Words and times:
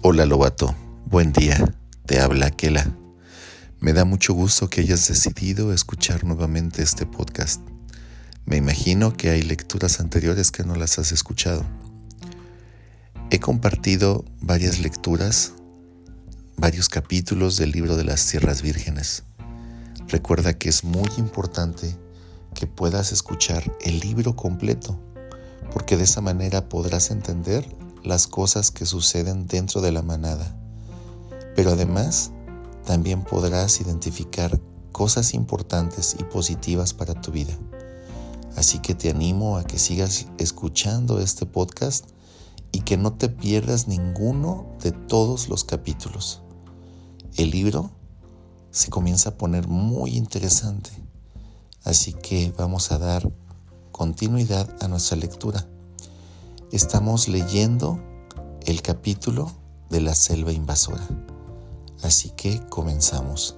Hola 0.00 0.26
Lobato, 0.26 0.76
buen 1.06 1.32
día, 1.32 1.74
te 2.06 2.20
habla 2.20 2.46
Aquela. 2.46 2.86
Me 3.80 3.92
da 3.92 4.04
mucho 4.04 4.32
gusto 4.32 4.70
que 4.70 4.82
hayas 4.82 5.08
decidido 5.08 5.72
escuchar 5.72 6.22
nuevamente 6.22 6.84
este 6.84 7.04
podcast. 7.04 7.60
Me 8.46 8.56
imagino 8.56 9.12
que 9.12 9.30
hay 9.30 9.42
lecturas 9.42 9.98
anteriores 9.98 10.52
que 10.52 10.62
no 10.62 10.76
las 10.76 11.00
has 11.00 11.10
escuchado. 11.10 11.66
He 13.30 13.40
compartido 13.40 14.24
varias 14.40 14.78
lecturas, 14.78 15.54
varios 16.56 16.88
capítulos 16.88 17.56
del 17.56 17.72
libro 17.72 17.96
de 17.96 18.04
las 18.04 18.24
Tierras 18.24 18.62
Vírgenes. 18.62 19.24
Recuerda 20.06 20.54
que 20.54 20.68
es 20.68 20.84
muy 20.84 21.10
importante 21.18 21.96
que 22.54 22.68
puedas 22.68 23.10
escuchar 23.10 23.64
el 23.80 23.98
libro 23.98 24.36
completo, 24.36 24.96
porque 25.72 25.96
de 25.96 26.04
esa 26.04 26.20
manera 26.20 26.68
podrás 26.68 27.10
entender 27.10 27.66
las 28.02 28.26
cosas 28.26 28.70
que 28.70 28.86
suceden 28.86 29.46
dentro 29.46 29.80
de 29.80 29.92
la 29.92 30.02
manada. 30.02 30.56
Pero 31.54 31.70
además, 31.70 32.30
también 32.84 33.24
podrás 33.24 33.80
identificar 33.80 34.60
cosas 34.92 35.34
importantes 35.34 36.16
y 36.18 36.24
positivas 36.24 36.94
para 36.94 37.20
tu 37.20 37.32
vida. 37.32 37.52
Así 38.56 38.78
que 38.78 38.94
te 38.94 39.10
animo 39.10 39.56
a 39.56 39.64
que 39.64 39.78
sigas 39.78 40.26
escuchando 40.38 41.20
este 41.20 41.46
podcast 41.46 42.06
y 42.72 42.80
que 42.80 42.96
no 42.96 43.12
te 43.12 43.28
pierdas 43.28 43.88
ninguno 43.88 44.66
de 44.82 44.92
todos 44.92 45.48
los 45.48 45.64
capítulos. 45.64 46.42
El 47.36 47.50
libro 47.50 47.90
se 48.70 48.90
comienza 48.90 49.30
a 49.30 49.38
poner 49.38 49.68
muy 49.68 50.16
interesante 50.16 50.90
Así 51.88 52.12
que 52.12 52.52
vamos 52.54 52.92
a 52.92 52.98
dar 52.98 53.30
continuidad 53.92 54.68
a 54.82 54.88
nuestra 54.88 55.16
lectura. 55.16 55.66
Estamos 56.70 57.28
leyendo 57.28 57.98
el 58.66 58.82
capítulo 58.82 59.50
de 59.88 60.02
la 60.02 60.14
selva 60.14 60.52
invasora. 60.52 61.08
Así 62.02 62.28
que 62.36 62.60
comenzamos. 62.68 63.56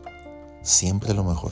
Siempre 0.63 1.13
lo 1.13 1.25
mejor. 1.25 1.51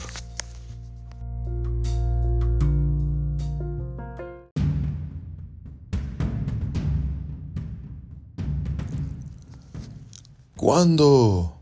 ¿Cuándo? 10.55 11.57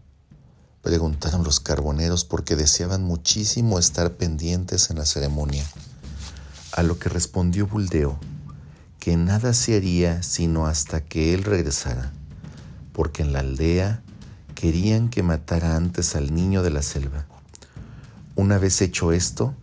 preguntaron 0.83 1.43
los 1.43 1.59
carboneros 1.59 2.23
porque 2.23 2.55
deseaban 2.55 3.03
muchísimo 3.03 3.79
estar 3.79 4.15
pendientes 4.15 4.91
en 4.91 4.99
la 4.99 5.07
ceremonia. 5.07 5.65
A 6.73 6.83
lo 6.83 6.99
que 6.99 7.09
respondió 7.09 7.65
Buldeo, 7.65 8.19
que 9.07 9.15
nada 9.15 9.53
se 9.53 9.77
haría 9.77 10.21
sino 10.21 10.67
hasta 10.67 10.99
que 10.99 11.33
él 11.33 11.45
regresara, 11.45 12.11
porque 12.91 13.21
en 13.21 13.31
la 13.31 13.39
aldea 13.39 14.03
querían 14.53 15.07
que 15.07 15.23
matara 15.23 15.77
antes 15.77 16.17
al 16.17 16.35
niño 16.35 16.61
de 16.61 16.71
la 16.71 16.81
selva. 16.81 17.25
Una 18.35 18.57
vez 18.57 18.81
hecho 18.81 19.13
esto, 19.13 19.55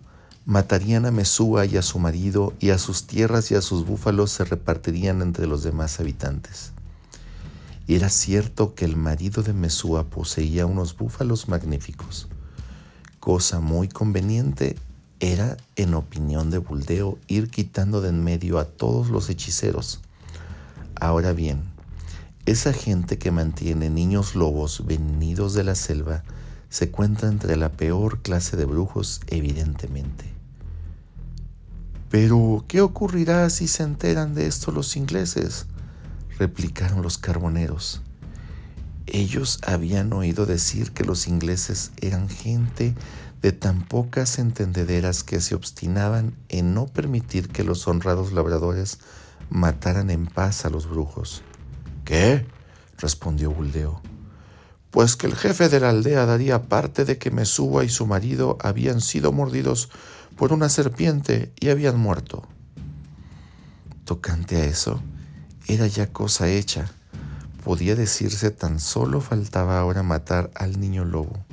matarían 0.47 1.05
a 1.05 1.11
Mesúa 1.11 1.67
y 1.67 1.77
a 1.77 1.83
su 1.83 1.99
marido, 1.99 2.55
y 2.59 2.71
a 2.71 2.79
sus 2.79 3.07
tierras 3.07 3.51
y 3.51 3.55
a 3.55 3.61
sus 3.61 3.85
búfalos 3.85 4.31
se 4.31 4.47
repartirían 4.47 5.21
entre 5.21 5.47
los 5.47 5.63
demás 5.63 6.01
habitantes. 6.01 6.73
Era 7.87 8.09
cierto 8.09 8.75
que 8.75 8.87
el 8.87 8.97
marido 8.97 9.43
de 9.43 9.53
Mesúa 9.53 10.05
poseía 10.05 10.65
unos 10.65 10.97
búfalos 10.97 11.51
magníficos. 11.51 12.29
Cosa 13.21 13.61
muy 13.61 13.89
conveniente 13.89 14.77
era, 15.25 15.57
en 15.77 15.95
opinión 15.95 16.51
de 16.51 16.59
Buldeo, 16.59 17.19
ir 17.29 17.51
quitando 17.51 18.03
de 18.03 18.11
en 18.11 18.23
medio 18.23 18.59
a 18.59 18.67
todos 18.67 19.09
los 19.09 19.31
hechiceros. 19.31 20.01
Ahora 21.01 21.33
bien, 21.33 21.63
esa 22.45 22.75
gente 22.75 23.17
que 23.17 23.31
mantiene 23.31 23.89
niños 23.89 24.35
lobos 24.35 24.85
venidos 24.87 25.55
de 25.55 25.65
la 25.65 25.75
selva 25.75 26.25
se 26.69 26.91
cuenta 26.91 27.27
entre 27.27 27.57
la 27.57 27.73
peor 27.73 28.21
clase 28.21 28.59
de 28.59 28.67
brujos, 28.67 29.23
evidentemente. 29.29 30.27
Pero, 32.11 32.65
¿qué 32.69 32.83
ocurrirá 32.83 33.49
si 33.49 33.67
se 33.67 33.83
enteran 33.83 34.35
de 34.35 34.47
esto 34.47 34.73
los 34.73 34.95
ingleses? 34.95 35.67
replicaron 36.39 37.01
los 37.01 37.17
carboneros. 37.17 38.03
Ellos 39.07 39.61
habían 39.67 40.13
oído 40.13 40.47
decir 40.47 40.93
que 40.93 41.05
los 41.05 41.29
ingleses 41.29 41.93
eran 42.01 42.29
gente 42.29 42.95
de 43.45 43.53
tan 43.53 43.83
pocas 43.83 44.39
entendederas 44.39 45.23
que 45.23 45.39
se 45.39 45.55
obstinaban 45.55 46.35
en 46.49 46.73
no 46.73 46.87
permitir 46.87 47.51
que 47.51 47.63
los 47.63 47.87
honrados 47.87 48.33
labradores 48.33 49.01
mataran 49.51 50.09
en 50.09 50.25
paz 50.25 50.65
a 50.65 50.71
los 50.71 50.89
brujos. 50.89 51.43
¿Qué? 52.07 52.47
respondió 52.97 53.51
Buldeo. 53.51 54.01
Pues 54.91 55.17
que 55.17 55.27
el 55.27 55.37
jefe 55.37 55.69
de 55.69 55.79
la 55.79 55.91
aldea 55.91 56.25
daría 56.25 56.63
parte 56.63 57.05
de 57.05 57.19
que 57.19 57.31
Mesúa 57.31 57.85
y 57.85 57.91
su 57.91 58.07
marido 58.07 58.57
habían 58.63 59.03
sido 59.03 59.31
mordidos 59.31 59.91
por 60.39 60.55
una 60.55 60.71
serpiente 60.71 61.53
y 61.61 61.69
habían 61.69 62.01
muerto. 62.01 62.49
Tocante 64.07 64.57
a 64.57 64.65
eso, 64.65 65.03
era 65.69 65.87
ya 65.87 66.07
cosa 66.07 66.49
hecha. 66.49 66.91
Podía 67.63 67.95
decirse 67.95 68.51
tan 68.51 68.81
solo 68.81 69.21
faltaba 69.21 69.79
ahora 69.79 70.03
matar 70.03 70.51
al 70.55 70.81
niño 70.81 71.05
lobo. 71.05 71.45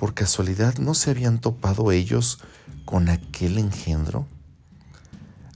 ¿Por 0.00 0.14
casualidad 0.14 0.78
no 0.78 0.94
se 0.94 1.10
habían 1.10 1.42
topado 1.42 1.92
ellos 1.92 2.38
con 2.86 3.10
aquel 3.10 3.58
engendro? 3.58 4.26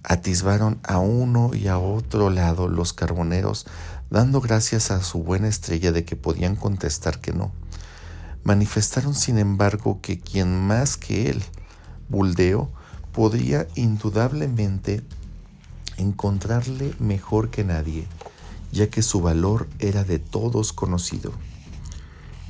Atisbaron 0.02 0.80
a 0.82 0.98
uno 0.98 1.52
y 1.54 1.68
a 1.68 1.78
otro 1.78 2.28
lado 2.28 2.68
los 2.68 2.92
carboneros, 2.92 3.64
dando 4.10 4.42
gracias 4.42 4.90
a 4.90 5.02
su 5.02 5.22
buena 5.22 5.48
estrella 5.48 5.92
de 5.92 6.04
que 6.04 6.14
podían 6.16 6.56
contestar 6.56 7.22
que 7.22 7.32
no. 7.32 7.52
Manifestaron, 8.42 9.14
sin 9.14 9.38
embargo, 9.38 10.00
que 10.02 10.20
quien 10.20 10.60
más 10.66 10.98
que 10.98 11.30
él, 11.30 11.42
Buldeo, 12.10 12.70
podría 13.14 13.66
indudablemente 13.76 15.02
encontrarle 15.96 16.94
mejor 16.98 17.48
que 17.48 17.64
nadie, 17.64 18.06
ya 18.72 18.90
que 18.90 19.00
su 19.00 19.22
valor 19.22 19.70
era 19.78 20.04
de 20.04 20.18
todos 20.18 20.74
conocido. 20.74 21.32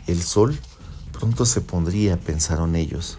El 0.09 0.21
sol 0.21 0.59
pronto 1.19 1.47
se 1.47 1.61
pondría, 1.61 2.19
pensaron 2.19 2.75
ellos, 2.75 3.19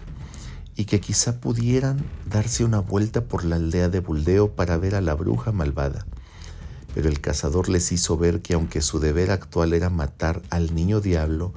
y 0.76 0.84
que 0.84 1.00
quizá 1.00 1.40
pudieran 1.40 2.04
darse 2.28 2.64
una 2.64 2.80
vuelta 2.80 3.24
por 3.24 3.44
la 3.44 3.56
aldea 3.56 3.88
de 3.88 4.00
Buldeo 4.00 4.52
para 4.52 4.76
ver 4.76 4.94
a 4.94 5.00
la 5.00 5.14
bruja 5.14 5.50
malvada. 5.50 6.06
Pero 6.94 7.08
el 7.08 7.20
cazador 7.20 7.68
les 7.68 7.92
hizo 7.92 8.18
ver 8.18 8.42
que 8.42 8.54
aunque 8.54 8.82
su 8.82 9.00
deber 9.00 9.30
actual 9.30 9.72
era 9.72 9.88
matar 9.88 10.42
al 10.50 10.74
niño 10.74 11.00
diablo, 11.00 11.54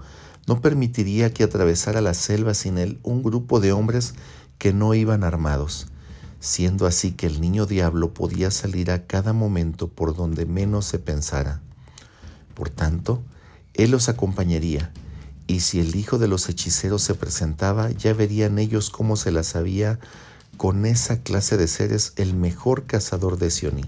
no 0.47 0.61
permitiría 0.61 1.33
que 1.33 1.43
atravesara 1.43 2.01
la 2.01 2.13
selva 2.13 2.53
sin 2.53 2.77
él 2.77 2.99
un 3.03 3.21
grupo 3.21 3.59
de 3.59 3.73
hombres 3.73 4.15
que 4.57 4.73
no 4.73 4.93
iban 4.93 5.23
armados, 5.23 5.87
siendo 6.39 6.87
así 6.87 7.11
que 7.11 7.27
el 7.27 7.41
niño 7.41 7.65
diablo 7.65 8.13
podía 8.13 8.49
salir 8.49 8.91
a 8.91 9.05
cada 9.05 9.33
momento 9.33 9.89
por 9.89 10.15
donde 10.15 10.45
menos 10.45 10.85
se 10.85 10.99
pensara. 10.99 11.61
Por 12.53 12.69
tanto, 12.69 13.21
él 13.73 13.91
los 13.91 14.09
acompañaría, 14.09 14.91
y 15.49 15.61
si 15.61 15.79
el 15.79 15.95
hijo 15.95 16.19
de 16.19 16.27
los 16.27 16.47
hechiceros 16.47 17.01
se 17.01 17.15
presentaba, 17.15 17.89
ya 17.89 18.13
verían 18.13 18.59
ellos 18.59 18.91
cómo 18.91 19.15
se 19.15 19.31
las 19.31 19.55
había 19.55 19.99
con 20.57 20.85
esa 20.85 21.23
clase 21.23 21.57
de 21.57 21.67
seres 21.67 22.13
el 22.17 22.35
mejor 22.35 22.85
cazador 22.85 23.39
de 23.39 23.49
Sioní. 23.49 23.85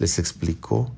Les 0.00 0.18
explicó 0.18 0.90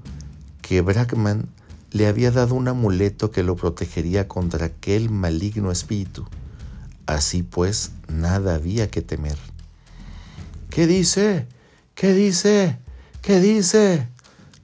que 0.63 0.81
Brahman 0.81 1.51
le 1.91 2.07
había 2.07 2.31
dado 2.31 2.55
un 2.55 2.67
amuleto 2.67 3.31
que 3.31 3.43
lo 3.43 3.57
protegería 3.57 4.27
contra 4.27 4.65
aquel 4.65 5.11
maligno 5.11 5.71
espíritu. 5.71 6.27
Así 7.05 7.43
pues, 7.43 7.91
nada 8.09 8.55
había 8.55 8.91
que 8.91 9.03
temer. 9.03 9.37
¿Qué 10.71 10.87
dice? 10.87 11.47
¿Qué 11.95 12.15
dice? 12.15 12.79
¿Qué 13.21 13.39
dice? 13.39 14.09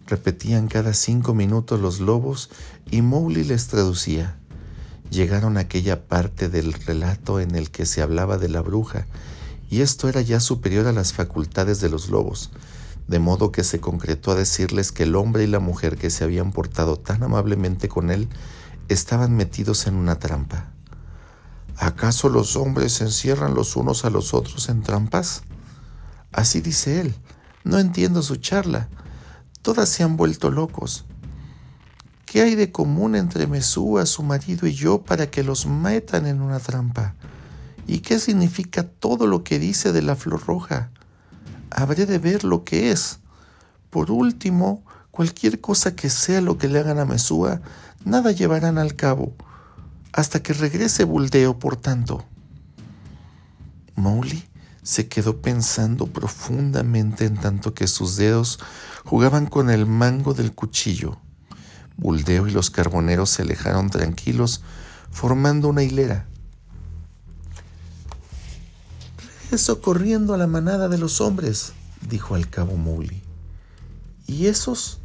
Repetían 0.06 0.66
cada 0.66 0.94
cinco 0.94 1.34
minutos 1.34 1.78
los 1.78 2.00
lobos 2.00 2.48
y 2.90 3.02
Mowgli 3.02 3.44
les 3.44 3.66
traducía. 3.66 4.38
Llegaron 5.10 5.56
a 5.56 5.60
aquella 5.60 6.06
parte 6.06 6.48
del 6.48 6.72
relato 6.72 7.40
en 7.40 7.54
el 7.54 7.70
que 7.70 7.86
se 7.86 8.02
hablaba 8.02 8.38
de 8.38 8.48
la 8.48 8.60
bruja, 8.60 9.06
y 9.70 9.80
esto 9.80 10.08
era 10.08 10.20
ya 10.20 10.40
superior 10.40 10.86
a 10.86 10.92
las 10.92 11.12
facultades 11.12 11.80
de 11.80 11.88
los 11.88 12.08
lobos, 12.08 12.50
de 13.08 13.18
modo 13.18 13.52
que 13.52 13.64
se 13.64 13.80
concretó 13.80 14.32
a 14.32 14.36
decirles 14.36 14.92
que 14.92 15.02
el 15.02 15.16
hombre 15.16 15.44
y 15.44 15.46
la 15.46 15.60
mujer 15.60 15.96
que 15.96 16.10
se 16.10 16.24
habían 16.24 16.52
portado 16.52 16.96
tan 16.96 17.22
amablemente 17.22 17.88
con 17.88 18.10
él 18.10 18.28
estaban 18.88 19.36
metidos 19.36 19.86
en 19.86 19.94
una 19.94 20.18
trampa. 20.18 20.70
¿Acaso 21.76 22.28
los 22.28 22.56
hombres 22.56 22.94
se 22.94 23.04
encierran 23.04 23.54
los 23.54 23.76
unos 23.76 24.04
a 24.04 24.10
los 24.10 24.32
otros 24.32 24.68
en 24.68 24.82
trampas? 24.82 25.42
Así 26.32 26.60
dice 26.60 27.00
él. 27.00 27.14
No 27.64 27.78
entiendo 27.78 28.22
su 28.22 28.36
charla. 28.36 28.88
Todas 29.62 29.88
se 29.88 30.02
han 30.02 30.16
vuelto 30.16 30.50
locos. 30.50 31.04
¿Qué 32.34 32.42
hay 32.42 32.56
de 32.56 32.72
común 32.72 33.14
entre 33.14 33.46
Mesúa, 33.46 34.06
su 34.06 34.24
marido 34.24 34.66
y 34.66 34.74
yo 34.74 35.04
para 35.04 35.30
que 35.30 35.44
los 35.44 35.66
metan 35.66 36.26
en 36.26 36.42
una 36.42 36.58
trampa? 36.58 37.14
¿Y 37.86 38.00
qué 38.00 38.18
significa 38.18 38.82
todo 38.82 39.28
lo 39.28 39.44
que 39.44 39.60
dice 39.60 39.92
de 39.92 40.02
la 40.02 40.16
flor 40.16 40.44
roja? 40.44 40.90
Habré 41.70 42.06
de 42.06 42.18
ver 42.18 42.42
lo 42.42 42.64
que 42.64 42.90
es. 42.90 43.20
Por 43.88 44.10
último, 44.10 44.82
Cualquier 45.12 45.60
cosa 45.60 45.94
que 45.94 46.10
sea 46.10 46.40
lo 46.40 46.58
que 46.58 46.66
le 46.66 46.80
hagan 46.80 46.98
a 46.98 47.04
Mesúa, 47.04 47.60
nada 48.04 48.32
llevarán 48.32 48.78
al 48.78 48.96
cabo, 48.96 49.32
hasta 50.12 50.42
que 50.42 50.54
regrese 50.54 51.04
Buldeo, 51.04 51.60
por 51.60 51.76
tanto. 51.76 52.24
Mowgli 53.94 54.42
se 54.82 55.06
quedó 55.06 55.40
pensando 55.40 56.08
profundamente 56.08 57.26
en 57.26 57.36
tanto 57.36 57.74
que 57.74 57.86
sus 57.86 58.16
dedos 58.16 58.58
jugaban 59.04 59.46
con 59.46 59.70
el 59.70 59.86
mango 59.86 60.34
del 60.34 60.52
cuchillo. 60.52 61.20
Buldeo 61.96 62.48
y 62.48 62.50
los 62.50 62.70
carboneros 62.70 63.30
se 63.30 63.42
alejaron 63.42 63.90
tranquilos, 63.90 64.62
formando 65.10 65.68
una 65.68 65.82
hilera. 65.82 66.26
Regreso 69.44 69.80
corriendo 69.80 70.34
a 70.34 70.36
la 70.36 70.46
manada 70.46 70.88
de 70.88 70.98
los 70.98 71.20
hombres, 71.20 71.72
dijo 72.08 72.34
al 72.34 72.48
cabo 72.50 72.76
Mowgli. 72.76 73.22
¿Y 74.26 74.46
esos? 74.46 74.98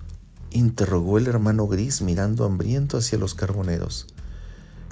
interrogó 0.51 1.19
el 1.19 1.27
hermano 1.27 1.67
gris 1.67 2.01
mirando 2.01 2.45
hambriento 2.45 2.97
hacia 2.97 3.19
los 3.19 3.35
carboneros. 3.35 4.07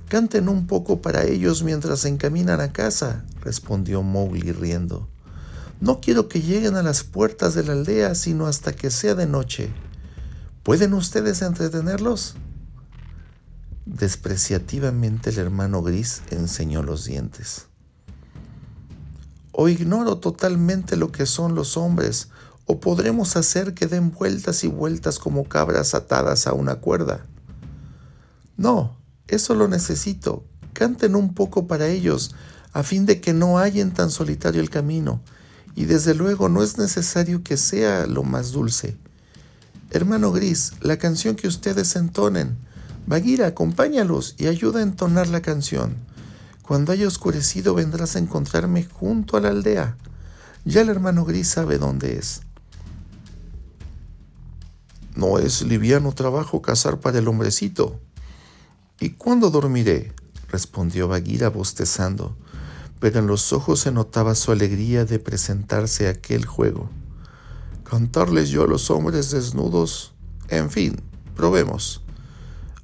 Canten 0.08 0.48
un 0.48 0.68
poco 0.68 1.02
para 1.02 1.24
ellos 1.26 1.64
mientras 1.64 2.02
se 2.02 2.10
encaminan 2.10 2.62
a 2.62 2.72
casa, 2.72 3.26
respondió 3.42 4.04
Mowgli 4.04 4.52
riendo. 4.52 5.08
No 5.82 6.00
quiero 6.00 6.28
que 6.28 6.42
lleguen 6.42 6.76
a 6.76 6.84
las 6.84 7.04
puertas 7.04 7.56
de 7.56 7.64
la 7.64 7.74
aldea 7.74 8.16
sino 8.16 8.48
hasta 8.48 8.74
que 8.74 8.90
sea 8.90 9.16
de 9.16 9.28
noche. 9.28 9.70
¿Pueden 10.68 10.94
ustedes 10.96 11.44
entretenerlos? 11.44 12.36
Despreciativamente 13.86 15.30
el 15.30 15.38
hermano 15.38 15.82
gris 15.82 16.24
enseñó 16.30 16.84
los 16.84 17.06
dientes. 17.06 17.68
O 19.54 19.70
ignoro 19.70 20.18
totalmente 20.18 20.98
lo 20.98 21.10
que 21.10 21.26
son 21.26 21.56
los 21.56 21.78
hombres, 21.78 22.28
o 22.66 22.82
podremos 22.82 23.38
hacer 23.38 23.76
que 23.76 23.88
den 23.88 24.12
vueltas 24.12 24.66
y 24.66 24.68
vueltas 24.68 25.20
como 25.20 25.46
cabras 25.46 25.96
atadas 25.96 26.48
a 26.48 26.54
una 26.54 26.76
cuerda. 26.76 27.26
No, 28.58 28.98
eso 29.30 29.56
lo 29.56 29.70
necesito. 29.70 30.44
Canten 30.74 31.16
un 31.16 31.34
poco 31.34 31.66
para 31.66 31.88
ellos, 31.88 32.36
a 32.74 32.84
fin 32.84 33.06
de 33.06 33.22
que 33.22 33.32
no 33.32 33.58
hallen 33.58 33.94
tan 33.94 34.12
solitario 34.12 34.60
el 34.60 34.70
camino, 34.70 35.22
y 35.76 35.86
desde 35.86 36.14
luego 36.14 36.50
no 36.50 36.62
es 36.62 36.78
necesario 36.78 37.42
que 37.42 37.56
sea 37.56 38.06
lo 38.06 38.24
más 38.24 38.52
dulce. 38.52 38.98
Hermano 39.90 40.34
Gris, 40.34 40.74
la 40.82 40.98
canción 40.98 41.36
que 41.36 41.48
ustedes 41.48 41.96
entonen. 41.96 42.58
Bagheera, 43.06 43.48
acompáñalos 43.48 44.36
y 44.38 44.48
ayuda 44.48 44.80
a 44.80 44.84
entonar 44.84 45.28
la 45.28 45.42
canción. 45.42 45.96
Cuando 46.62 46.92
haya 46.92 47.08
oscurecido 47.08 47.74
vendrás 47.74 48.18
a 48.18 48.20
encontrarme 48.20 48.84
junto 48.84 49.38
a 49.38 49.40
la 49.40 49.50
aldea. 49.50 49.96
Ya 50.66 50.82
el 50.82 50.90
hermano 50.90 51.24
Gris 51.24 51.48
sabe 51.48 51.78
dónde 51.78 52.18
es. 52.18 52.42
No 55.16 55.40
es 55.40 55.62
liviano 55.62 56.12
trabajo 56.12 56.62
cazar 56.62 57.00
para 57.00 57.20
el 57.20 57.28
hombrecito. 57.30 57.98
¿Y 59.00 59.12
cuándo 59.12 59.50
dormiré? 59.50 60.12
respondió 60.50 61.08
Bagheera 61.08 61.50
bostezando, 61.50 62.36
pero 63.00 63.20
en 63.20 63.28
los 63.28 63.54
ojos 63.54 63.80
se 63.80 63.92
notaba 63.94 64.36
su 64.36 64.52
alegría 64.52 65.06
de 65.06 65.20
presentarse 65.20 66.08
a 66.08 66.12
aquel 66.12 66.46
juego. 66.46 66.90
Cantarles 67.90 68.50
yo 68.50 68.64
a 68.64 68.68
los 68.68 68.92
hombres 68.92 69.32
desnudos. 69.32 70.14
En 70.50 70.70
fin, 70.70 71.02
probemos. 71.36 72.02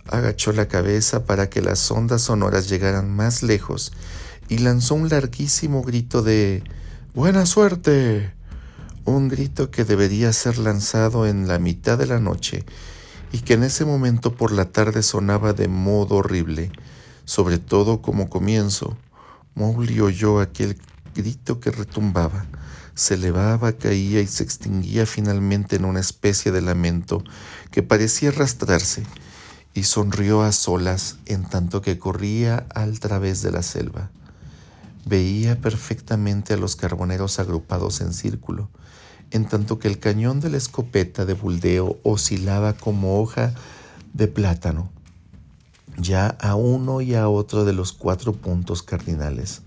Agachó 0.07 0.53
la 0.53 0.69
cabeza 0.69 1.25
para 1.25 1.49
que 1.49 1.61
las 1.61 1.91
ondas 1.91 2.21
sonoras 2.21 2.69
llegaran 2.69 3.13
más 3.13 3.43
lejos 3.43 3.91
y 4.47 4.59
lanzó 4.59 4.95
un 4.95 5.09
larguísimo 5.09 5.81
grito 5.83 6.21
de 6.21 6.63
Buena 7.13 7.45
suerte 7.45 8.33
un 9.03 9.27
grito 9.27 9.69
que 9.69 9.83
debería 9.83 10.31
ser 10.31 10.57
lanzado 10.57 11.27
en 11.27 11.49
la 11.49 11.59
mitad 11.59 11.97
de 11.97 12.07
la 12.07 12.21
noche 12.21 12.63
y 13.33 13.39
que 13.39 13.55
en 13.55 13.63
ese 13.63 13.83
momento 13.83 14.35
por 14.35 14.53
la 14.53 14.71
tarde 14.71 15.03
sonaba 15.03 15.51
de 15.51 15.67
modo 15.67 16.15
horrible, 16.15 16.71
sobre 17.25 17.57
todo 17.57 18.01
como 18.01 18.29
comienzo. 18.29 18.97
Mowgli 19.55 19.99
oyó 19.99 20.39
aquel 20.39 20.77
grito 21.13 21.59
que 21.59 21.71
retumbaba, 21.71 22.45
se 22.95 23.15
elevaba, 23.15 23.73
caía 23.73 24.21
y 24.21 24.27
se 24.27 24.43
extinguía 24.43 25.05
finalmente 25.05 25.75
en 25.75 25.85
una 25.85 25.99
especie 25.99 26.51
de 26.51 26.61
lamento 26.61 27.23
que 27.71 27.83
parecía 27.83 28.29
arrastrarse, 28.29 29.03
y 29.73 29.83
sonrió 29.83 30.43
a 30.43 30.51
solas 30.51 31.17
en 31.25 31.45
tanto 31.45 31.81
que 31.81 31.97
corría 31.97 32.67
al 32.75 32.99
través 32.99 33.41
de 33.41 33.51
la 33.51 33.63
selva. 33.63 34.11
Veía 35.05 35.59
perfectamente 35.59 36.53
a 36.53 36.57
los 36.57 36.75
carboneros 36.75 37.39
agrupados 37.39 38.01
en 38.01 38.13
círculo, 38.13 38.69
en 39.31 39.45
tanto 39.45 39.79
que 39.79 39.87
el 39.87 39.99
cañón 39.99 40.39
de 40.39 40.49
la 40.49 40.57
escopeta 40.57 41.25
de 41.25 41.33
buldeo 41.33 41.97
oscilaba 42.03 42.73
como 42.73 43.19
hoja 43.19 43.55
de 44.13 44.27
plátano, 44.27 44.91
ya 45.97 46.27
a 46.27 46.55
uno 46.55 47.01
y 47.01 47.15
a 47.15 47.27
otro 47.27 47.65
de 47.65 47.73
los 47.73 47.93
cuatro 47.93 48.33
puntos 48.33 48.83
cardinales. 48.83 49.63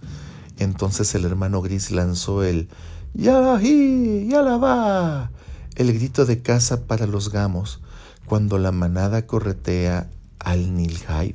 Entonces 0.58 1.14
el 1.16 1.24
hermano 1.24 1.62
gris 1.62 1.90
lanzó 1.90 2.44
el 2.44 2.68
¡Yalahi! 3.18 4.28
va! 4.30 5.30
el 5.74 5.94
grito 5.94 6.26
de 6.26 6.42
caza 6.42 6.86
para 6.86 7.06
los 7.06 7.32
gamos, 7.32 7.80
cuando 8.26 8.58
la 8.58 8.72
manada 8.72 9.26
corretea 9.26 10.10
al 10.38 10.74
Nilhai, 10.76 11.34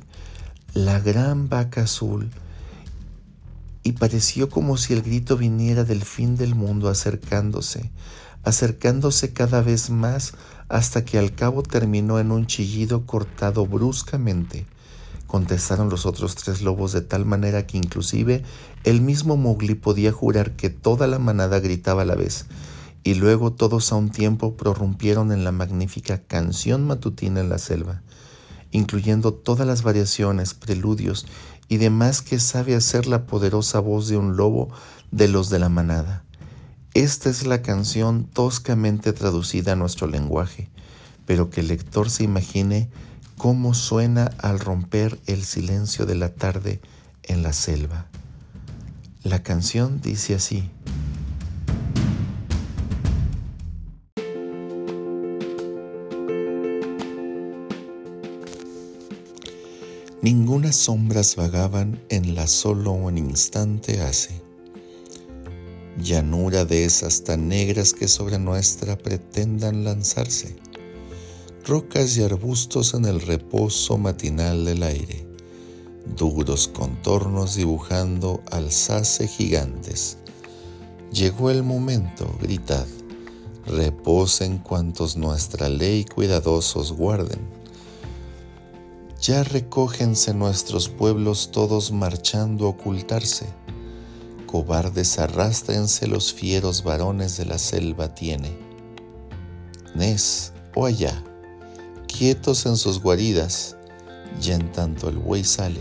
la 0.74 1.00
gran 1.00 1.48
vaca 1.48 1.82
azul 1.82 2.30
y 3.82 3.92
pareció 3.94 4.48
como 4.48 4.76
si 4.76 4.92
el 4.92 5.02
grito 5.02 5.36
viniera 5.36 5.82
del 5.82 6.04
fin 6.04 6.36
del 6.36 6.54
mundo 6.54 6.88
acercándose, 6.88 7.90
acercándose 8.44 9.32
cada 9.32 9.60
vez 9.60 9.90
más 9.90 10.34
hasta 10.68 11.04
que 11.04 11.18
al 11.18 11.34
cabo 11.34 11.64
terminó 11.64 12.20
en 12.20 12.30
un 12.30 12.46
chillido 12.46 13.06
cortado 13.06 13.66
bruscamente. 13.66 14.66
Contestaron 15.32 15.88
los 15.88 16.04
otros 16.04 16.34
tres 16.34 16.60
lobos 16.60 16.92
de 16.92 17.00
tal 17.00 17.24
manera 17.24 17.66
que 17.66 17.78
inclusive 17.78 18.42
el 18.84 19.00
mismo 19.00 19.38
Mowgli 19.38 19.74
podía 19.74 20.12
jurar 20.12 20.56
que 20.56 20.68
toda 20.68 21.06
la 21.06 21.18
manada 21.18 21.58
gritaba 21.58 22.02
a 22.02 22.04
la 22.04 22.16
vez, 22.16 22.44
y 23.02 23.14
luego 23.14 23.50
todos 23.50 23.92
a 23.92 23.96
un 23.96 24.10
tiempo 24.10 24.58
prorrumpieron 24.58 25.32
en 25.32 25.42
la 25.42 25.50
magnífica 25.50 26.18
canción 26.18 26.86
matutina 26.86 27.40
en 27.40 27.48
la 27.48 27.56
selva, 27.56 28.02
incluyendo 28.72 29.32
todas 29.32 29.66
las 29.66 29.82
variaciones, 29.82 30.52
preludios 30.52 31.24
y 31.66 31.78
demás 31.78 32.20
que 32.20 32.38
sabe 32.38 32.74
hacer 32.74 33.06
la 33.06 33.24
poderosa 33.24 33.80
voz 33.80 34.08
de 34.08 34.18
un 34.18 34.36
lobo 34.36 34.68
de 35.12 35.28
los 35.28 35.48
de 35.48 35.60
la 35.60 35.70
manada. 35.70 36.24
Esta 36.92 37.30
es 37.30 37.46
la 37.46 37.62
canción 37.62 38.24
toscamente 38.24 39.14
traducida 39.14 39.72
a 39.72 39.76
nuestro 39.76 40.08
lenguaje, 40.08 40.68
pero 41.24 41.48
que 41.48 41.62
el 41.62 41.68
lector 41.68 42.10
se 42.10 42.22
imagine 42.22 42.90
cómo 43.42 43.74
suena 43.74 44.30
al 44.38 44.60
romper 44.60 45.18
el 45.26 45.42
silencio 45.42 46.06
de 46.06 46.14
la 46.14 46.32
tarde 46.32 46.80
en 47.24 47.42
la 47.42 47.52
selva. 47.52 48.06
La 49.24 49.42
canción 49.42 50.00
dice 50.00 50.36
así. 50.36 50.70
Ningunas 60.22 60.76
sombras 60.76 61.34
vagaban 61.34 62.00
en 62.10 62.36
la 62.36 62.46
solo 62.46 62.92
un 62.92 63.18
instante 63.18 64.02
hace. 64.02 64.40
Llanura 65.98 66.64
de 66.64 66.84
esas 66.84 67.24
tan 67.24 67.48
negras 67.48 67.92
que 67.92 68.06
sobre 68.06 68.38
nuestra 68.38 68.96
pretendan 68.96 69.82
lanzarse. 69.82 70.54
Rocas 71.64 72.16
y 72.16 72.22
arbustos 72.22 72.94
en 72.94 73.04
el 73.04 73.20
reposo 73.20 73.98
matinal 73.98 74.64
del 74.64 74.82
aire. 74.82 75.26
Duros 76.16 76.68
contornos 76.68 77.54
dibujando 77.54 78.42
alzase 78.50 79.28
gigantes. 79.28 80.18
Llegó 81.12 81.50
el 81.50 81.62
momento, 81.62 82.36
gritad. 82.40 82.86
Reposen 83.66 84.58
cuantos 84.58 85.16
nuestra 85.16 85.68
ley 85.68 86.04
cuidadosos 86.04 86.92
guarden 86.92 87.62
ya 89.22 89.44
recógense 89.44 90.34
nuestros 90.34 90.88
pueblos 90.88 91.52
todos 91.52 91.92
marchando 91.92 92.66
a 92.66 92.70
ocultarse. 92.70 93.46
Cobardes 94.48 95.16
arrástrense 95.20 96.08
los 96.08 96.32
fieros 96.32 96.82
varones 96.82 97.36
de 97.36 97.44
la 97.44 97.58
selva 97.58 98.16
tiene. 98.16 98.58
Nes, 99.94 100.52
o 100.74 100.86
allá, 100.86 101.22
quietos 102.22 102.66
en 102.66 102.76
sus 102.76 103.02
guaridas, 103.02 103.74
ya 104.40 104.54
en 104.54 104.70
tanto 104.70 105.08
el 105.08 105.16
buey 105.16 105.42
sale. 105.42 105.80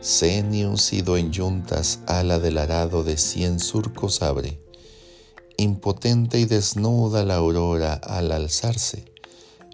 Ceni 0.00 0.64
uncido 0.64 1.16
en 1.16 1.32
yuntas 1.32 1.98
ala 2.06 2.38
del 2.38 2.58
arado 2.58 3.02
de 3.02 3.16
cien 3.16 3.58
surcos 3.58 4.22
abre. 4.22 4.60
Impotente 5.56 6.38
y 6.38 6.44
desnuda 6.44 7.24
la 7.24 7.34
aurora 7.34 7.94
al 7.94 8.30
alzarse, 8.30 9.06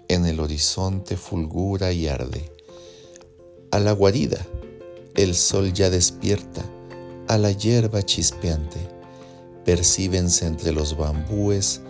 en 0.07 0.25
el 0.25 0.39
horizonte 0.39 1.17
fulgura 1.17 1.91
y 1.91 2.07
arde 2.07 2.51
a 3.69 3.79
la 3.79 3.91
guarida. 3.91 4.43
El 5.13 5.35
sol 5.35 5.71
ya 5.71 5.91
despierta, 5.91 6.65
a 7.27 7.37
la 7.37 7.51
hierba 7.51 8.01
chispeante. 8.01 8.79
Percíbense 9.65 10.47
entre 10.47 10.71
los 10.71 10.97
bambúes 10.97 11.81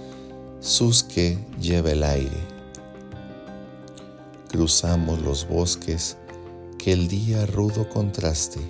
sus 0.60 1.02
que 1.02 1.38
lleva 1.62 1.92
el 1.92 2.04
aire. 2.04 2.55
Cruzamos 4.56 5.22
los 5.22 5.50
bosques 5.50 6.16
que 6.78 6.94
el 6.94 7.10
día 7.10 7.46
rudo 7.46 7.90
contraste 7.90 8.62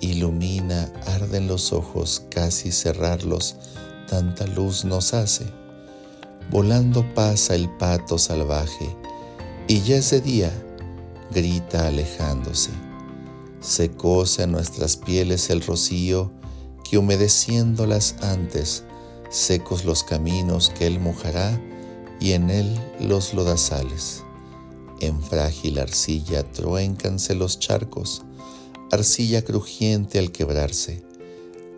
ilumina, 0.00 0.92
arden 1.06 1.46
los 1.46 1.72
ojos, 1.72 2.24
casi 2.30 2.72
cerrarlos, 2.72 3.56
tanta 4.08 4.46
luz 4.46 4.84
nos 4.84 5.14
hace. 5.14 5.44
Volando 6.50 7.04
pasa 7.14 7.54
el 7.54 7.68
pato 7.78 8.18
salvaje, 8.18 8.96
y 9.66 9.80
ya 9.82 9.96
ese 9.96 10.20
día, 10.20 10.52
grita 11.32 11.88
alejándose. 11.88 12.70
Se 13.60 13.90
cose 13.90 14.44
a 14.44 14.46
nuestras 14.46 14.96
pieles 14.96 15.50
el 15.50 15.62
rocío, 15.62 16.30
que 16.88 16.98
humedeciéndolas 16.98 18.16
antes, 18.22 18.84
secos 19.30 19.84
los 19.84 20.04
caminos 20.04 20.70
que 20.70 20.86
él 20.86 21.00
mojará, 21.00 21.60
y 22.20 22.32
en 22.32 22.50
él 22.50 22.78
los 23.00 23.34
lodazales. 23.34 24.22
En 25.00 25.22
frágil 25.22 25.78
arcilla 25.78 26.42
truéncanse 26.42 27.34
los 27.34 27.58
charcos, 27.58 28.22
arcilla 28.90 29.44
crujiente 29.44 30.18
al 30.18 30.32
quebrarse. 30.32 31.02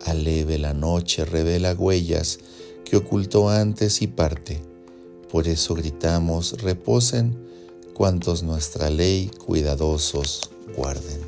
Aleve 0.05 0.57
la 0.57 0.73
noche 0.73 1.25
revela 1.25 1.73
huellas 1.73 2.39
que 2.83 2.97
ocultó 2.97 3.49
antes 3.49 4.01
y 4.01 4.07
parte. 4.07 4.61
Por 5.29 5.47
eso 5.47 5.75
gritamos, 5.75 6.61
reposen 6.61 7.37
cuantos 7.93 8.41
nuestra 8.41 8.89
ley 8.89 9.29
cuidadosos 9.45 10.41
guarden. 10.75 11.20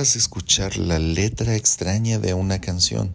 Escuchar 0.00 0.78
la 0.78 0.98
letra 0.98 1.54
extraña 1.54 2.18
de 2.18 2.32
una 2.32 2.60
canción. 2.60 3.14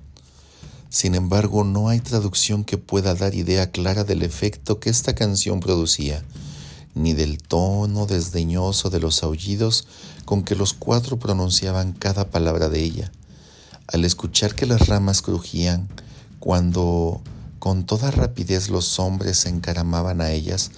Sin 0.90 1.16
embargo, 1.16 1.64
no 1.64 1.90
hay 1.90 2.00
traducción 2.00 2.64
que 2.64 2.78
pueda 2.78 3.16
dar 3.16 3.34
idea 3.34 3.72
clara 3.72 4.04
del 4.04 4.22
efecto 4.22 4.80
que 4.80 4.92
esta 4.92 5.16
canción 5.16 5.60
producía, 5.60 6.24
ni 6.94 7.14
del 7.14 7.40
tono 7.40 8.06
desdeñoso 8.06 8.92
de 8.92 9.00
los 9.00 9.24
aullidos 9.24 9.88
con 10.24 10.44
que 10.44 10.56
los 10.56 10.74
cuatro 10.74 11.18
pronunciaban 11.18 11.94
cada 11.94 12.30
palabra 12.30 12.70
de 12.70 12.84
ella. 12.84 13.12
Al 13.88 14.06
escuchar 14.06 14.54
que 14.54 14.68
las 14.68 14.88
ramas 14.88 15.24
crujían, 15.24 15.90
cuando 16.40 17.22
con 17.58 17.86
toda 17.86 18.12
rapidez 18.12 18.70
los 18.70 19.00
hombres 19.00 19.40
se 19.40 19.50
encaramaban 19.50 20.22
a 20.22 20.30
ellas, 20.30 20.72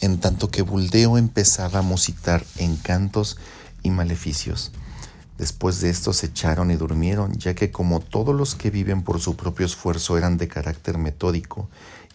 en 0.00 0.18
tanto 0.18 0.50
que 0.50 0.62
Buldeo 0.62 1.18
empezaba 1.18 1.80
a 1.80 1.82
musitar 1.82 2.42
encantos 2.56 3.36
y 3.82 3.90
maleficios. 3.90 4.72
Después 5.38 5.80
de 5.80 5.90
esto 5.90 6.12
se 6.12 6.26
echaron 6.26 6.70
y 6.70 6.76
durmieron, 6.76 7.32
ya 7.34 7.54
que 7.54 7.70
como 7.70 8.00
todos 8.00 8.34
los 8.34 8.54
que 8.54 8.70
viven 8.70 9.02
por 9.02 9.20
su 9.20 9.36
propio 9.36 9.66
esfuerzo 9.66 10.18
eran 10.18 10.36
de 10.36 10.48
carácter 10.48 10.98
metódico, 10.98 11.68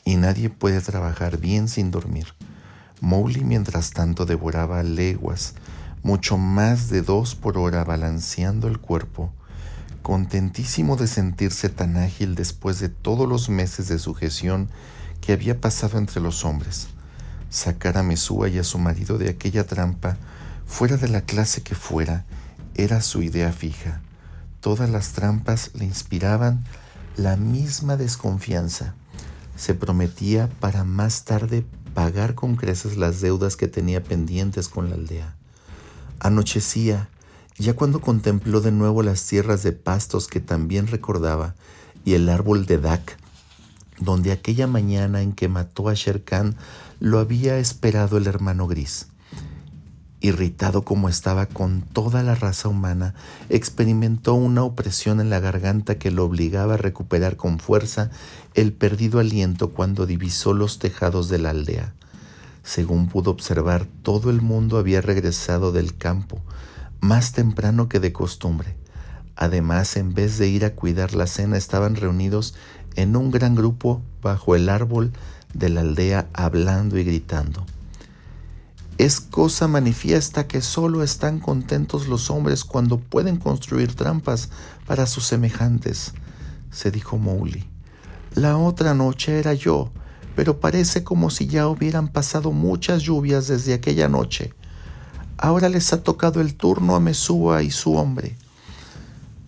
y 0.06 0.16
nadie 0.16 0.50
puede 0.50 0.80
trabajar 0.82 1.38
bien 1.38 1.68
sin 1.68 1.92
dormir. 1.92 2.28
Mowgli 3.02 3.44
mientras 3.44 3.92
tanto 3.92 4.26
devoraba 4.26 4.82
leguas, 4.84 5.54
mucho 6.04 6.38
más 6.38 6.90
de 6.90 7.02
dos 7.02 7.36
por 7.36 7.58
hora 7.58 7.84
balanceando 7.84 8.68
el 8.68 8.80
cuerpo, 8.80 9.34
contentísimo 10.02 10.96
de 10.96 11.08
sentirse 11.08 11.68
tan 11.68 11.98
ágil 11.98 12.36
después 12.36 12.80
de 12.80 12.88
todos 12.88 13.28
los 13.28 13.50
meses 13.50 13.90
de 13.90 14.00
sujeción 14.00 14.70
que 15.20 15.34
había 15.34 15.60
pasado 15.60 15.98
entre 15.98 16.22
los 16.22 16.46
hombres. 16.46 16.88
Sacar 17.50 17.98
a 17.98 18.04
Mesúa 18.04 18.48
y 18.48 18.60
a 18.60 18.64
su 18.64 18.80
marido 18.80 19.18
de 19.18 19.30
aquella 19.30 19.66
trampa, 19.66 20.18
fuera 20.66 20.96
de 20.96 21.10
la 21.10 21.22
clase 21.22 21.62
que 21.62 21.76
fuera, 21.76 22.26
era 22.78 23.02
su 23.02 23.24
idea 23.24 23.52
fija. 23.52 24.02
Todas 24.62 24.90
las 24.90 25.14
trampas 25.14 25.72
le 25.74 25.86
inspiraban 25.86 26.64
la 27.16 27.36
misma 27.36 27.98
desconfianza. 27.98 28.94
Se 29.56 29.74
prometía 29.74 30.50
para 30.60 30.84
más 30.84 31.26
tarde 31.26 31.66
pagar 31.96 32.36
con 32.36 32.56
creces 32.56 32.96
las 32.96 33.22
deudas 33.22 33.56
que 33.56 33.68
tenía 33.68 34.04
pendientes 34.04 34.70
con 34.70 34.90
la 34.90 34.96
aldea. 34.96 35.36
Anochecía, 36.20 37.10
ya 37.58 37.76
cuando 37.76 38.02
contempló 38.02 38.62
de 38.62 38.72
nuevo 38.72 39.02
las 39.02 39.26
tierras 39.26 39.64
de 39.64 39.72
pastos 39.72 40.28
que 40.28 40.40
también 40.40 40.86
recordaba 40.86 41.56
y 42.06 42.14
el 42.14 42.30
árbol 42.30 42.68
de 42.68 42.78
Dak, 42.78 43.18
donde 44.00 44.32
aquella 44.32 44.68
mañana 44.68 45.22
en 45.24 45.34
que 45.34 45.48
mató 45.48 45.90
a 45.90 45.96
Sher 45.96 46.24
Khan 46.24 46.56
lo 47.00 47.18
había 47.18 47.58
esperado 47.58 48.18
el 48.18 48.28
hermano 48.28 48.68
gris. 48.68 49.08
Irritado 50.20 50.82
como 50.82 51.10
estaba 51.10 51.46
con 51.46 51.82
toda 51.82 52.24
la 52.24 52.34
raza 52.34 52.70
humana, 52.70 53.14
experimentó 53.50 54.34
una 54.34 54.64
opresión 54.64 55.22
en 55.22 55.30
la 55.30 55.40
garganta 55.40 56.00
que 56.00 56.10
lo 56.10 56.26
obligaba 56.26 56.74
a 56.74 56.78
recuperar 56.78 57.36
con 57.36 57.60
fuerza 57.60 58.10
el 58.56 58.74
perdido 58.74 59.20
aliento 59.20 59.70
cuando 59.70 60.08
divisó 60.08 60.54
los 60.54 60.80
tejados 60.80 61.30
de 61.30 61.38
la 61.38 61.52
aldea. 61.52 61.94
Según 62.64 63.08
pudo 63.10 63.30
observar, 63.30 63.86
todo 64.02 64.32
el 64.32 64.42
mundo 64.42 64.78
había 64.78 65.02
regresado 65.02 65.72
del 65.72 65.96
campo, 65.96 66.42
más 67.00 67.32
temprano 67.32 67.88
que 67.88 68.00
de 68.00 68.12
costumbre. 68.12 68.76
Además, 69.36 69.98
en 69.98 70.16
vez 70.16 70.40
de 70.40 70.48
ir 70.48 70.66
a 70.66 70.74
cuidar 70.74 71.14
la 71.14 71.28
cena, 71.28 71.58
estaban 71.58 71.96
reunidos 71.96 72.56
en 72.96 73.16
un 73.16 73.30
gran 73.30 73.54
grupo 73.54 74.02
bajo 74.24 74.56
el 74.56 74.68
árbol 74.68 75.14
de 75.54 75.70
la 75.70 75.82
aldea 75.82 76.28
hablando 76.34 76.98
y 76.98 77.04
gritando. 77.04 77.64
Es 78.98 79.22
cosa 79.22 79.68
manifiesta 79.68 80.48
que 80.48 80.60
solo 80.60 81.04
están 81.04 81.40
contentos 81.40 82.08
los 82.08 82.32
hombres 82.32 82.64
cuando 82.64 82.98
pueden 82.98 83.38
construir 83.38 83.94
trampas 83.94 84.50
para 84.88 85.06
sus 85.06 85.24
semejantes, 85.28 86.14
se 86.72 86.90
dijo 86.90 87.20
Mowgli. 87.20 87.70
La 88.34 88.58
otra 88.58 88.96
noche 88.96 89.38
era 89.38 89.54
yo, 89.54 89.92
pero 90.36 90.60
parece 90.60 91.04
como 91.04 91.30
si 91.30 91.46
ya 91.46 91.68
hubieran 91.68 92.08
pasado 92.08 92.52
muchas 92.52 93.04
lluvias 93.04 93.48
desde 93.48 93.76
aquella 93.76 94.08
noche. 94.08 94.56
Ahora 95.38 95.70
les 95.70 95.94
ha 95.94 96.02
tocado 96.02 96.42
el 96.42 96.56
turno 96.56 96.96
a 96.96 97.00
Mesúa 97.00 97.62
y 97.62 97.70
su 97.70 97.94
hombre. 97.94 98.36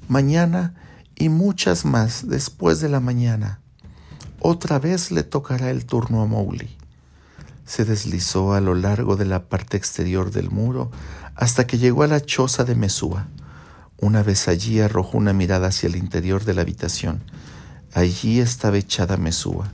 Mañana 0.08 0.76
y 1.16 1.30
muchas 1.30 1.86
más 1.86 2.30
después 2.30 2.82
de 2.82 2.90
la 2.90 3.00
mañana. 3.00 3.62
Otra 4.40 4.78
vez 4.78 5.10
le 5.10 5.24
tocará 5.24 5.72
el 5.72 5.88
turno 5.88 6.22
a 6.22 6.28
Mowgli 6.28 6.79
se 7.70 7.86
deslizó 7.86 8.56
a 8.56 8.62
lo 8.62 8.74
largo 8.74 9.16
de 9.16 9.26
la 9.26 9.44
parte 9.44 9.78
exterior 9.78 10.32
del 10.32 10.50
muro 10.50 10.90
hasta 11.36 11.68
que 11.68 11.78
llegó 11.78 12.02
a 12.02 12.08
la 12.08 12.20
choza 12.20 12.64
de 12.64 12.74
Mesúa. 12.74 13.28
Una 13.98 14.24
vez 14.24 14.48
allí 14.48 14.80
arrojó 14.80 15.20
una 15.20 15.34
mirada 15.34 15.68
hacia 15.68 15.86
el 15.86 15.96
interior 15.96 16.46
de 16.46 16.56
la 16.56 16.64
habitación. 16.64 17.22
Allí 17.94 18.40
estaba 18.40 18.80
echada 18.80 19.18
Mesúa, 19.18 19.72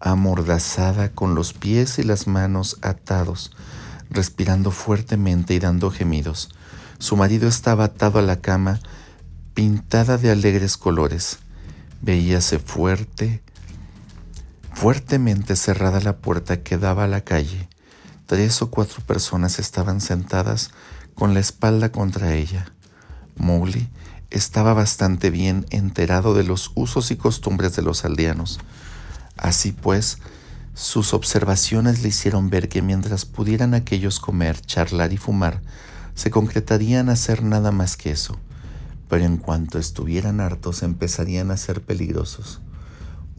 amordazada 0.00 1.12
con 1.12 1.34
los 1.34 1.54
pies 1.54 1.98
y 1.98 2.02
las 2.02 2.26
manos 2.26 2.76
atados, 2.82 3.52
respirando 4.10 4.70
fuertemente 4.70 5.54
y 5.54 5.60
dando 5.60 5.90
gemidos. 5.90 6.50
Su 6.98 7.16
marido 7.16 7.48
estaba 7.48 7.84
atado 7.84 8.18
a 8.18 8.22
la 8.22 8.42
cama, 8.42 8.80
pintada 9.54 10.18
de 10.18 10.30
alegres 10.30 10.76
colores. 10.76 11.38
Veíase 12.02 12.58
fuerte, 12.58 13.40
Fuertemente 14.80 15.56
cerrada 15.56 16.00
la 16.00 16.16
puerta 16.16 16.62
que 16.62 16.78
daba 16.78 17.04
a 17.04 17.06
la 17.06 17.20
calle, 17.20 17.68
tres 18.24 18.62
o 18.62 18.70
cuatro 18.70 19.02
personas 19.04 19.58
estaban 19.58 20.00
sentadas 20.00 20.70
con 21.14 21.34
la 21.34 21.40
espalda 21.40 21.92
contra 21.92 22.32
ella. 22.32 22.72
Mowgli 23.36 23.90
estaba 24.30 24.72
bastante 24.72 25.28
bien 25.28 25.66
enterado 25.68 26.32
de 26.32 26.44
los 26.44 26.72
usos 26.76 27.10
y 27.10 27.16
costumbres 27.16 27.76
de 27.76 27.82
los 27.82 28.06
aldeanos. 28.06 28.58
Así 29.36 29.72
pues, 29.72 30.16
sus 30.72 31.12
observaciones 31.12 32.02
le 32.02 32.08
hicieron 32.08 32.48
ver 32.48 32.70
que 32.70 32.80
mientras 32.80 33.26
pudieran 33.26 33.74
aquellos 33.74 34.18
comer, 34.18 34.62
charlar 34.62 35.12
y 35.12 35.18
fumar, 35.18 35.60
se 36.14 36.30
concretarían 36.30 37.10
a 37.10 37.12
hacer 37.12 37.42
nada 37.42 37.70
más 37.70 37.98
que 37.98 38.12
eso, 38.12 38.38
pero 39.10 39.26
en 39.26 39.36
cuanto 39.36 39.78
estuvieran 39.78 40.40
hartos 40.40 40.82
empezarían 40.82 41.50
a 41.50 41.58
ser 41.58 41.82
peligrosos. 41.82 42.62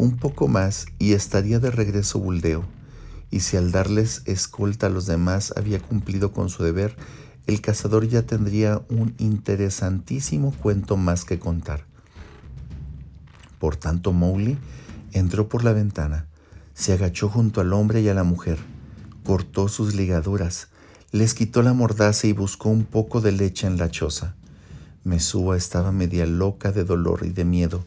Un 0.01 0.17
poco 0.17 0.48
más 0.48 0.88
y 0.98 1.13
estaría 1.13 1.60
de 1.60 1.70
regreso 1.70 2.17
Buldeo, 2.17 2.63
y 3.29 3.41
si 3.41 3.55
al 3.55 3.72
darles 3.72 4.24
escolta 4.25 4.88
a 4.88 4.89
los 4.89 5.05
demás 5.05 5.53
había 5.55 5.79
cumplido 5.79 6.31
con 6.31 6.50
su 6.50 6.63
deber, 6.63 6.96
el 7.46 7.62
cazador 7.62 8.08
ya 8.08 8.24
tendría 8.24 8.81
un 8.89 9.13
interesantísimo 9.20 10.53
cuento 10.53 10.98
más 10.98 11.24
que 11.24 11.38
contar. 11.38 11.86
Por 13.60 13.75
tanto, 13.75 14.12
Mowgli 14.12 14.58
entró 15.12 15.48
por 15.48 15.63
la 15.63 15.72
ventana, 15.72 16.25
se 16.74 16.93
agachó 16.93 17.29
junto 17.29 17.62
al 17.62 17.72
hombre 17.72 18.01
y 18.01 18.10
a 18.10 18.15
la 18.15 18.24
mujer, 18.24 18.58
cortó 19.24 19.67
sus 19.67 19.93
ligaduras, 19.93 20.70
les 21.12 21.36
quitó 21.36 21.62
la 21.62 21.74
mordaza 21.74 22.25
y 22.25 22.34
buscó 22.34 22.70
un 22.70 22.86
poco 22.86 23.22
de 23.22 23.34
leche 23.34 23.67
en 23.67 23.77
la 23.77 23.91
choza. 23.91 24.34
Mesúa 25.03 25.58
estaba 25.58 25.91
media 25.91 26.25
loca 26.25 26.72
de 26.72 26.86
dolor 26.86 27.20
y 27.24 27.29
de 27.29 27.46
miedo, 27.46 27.86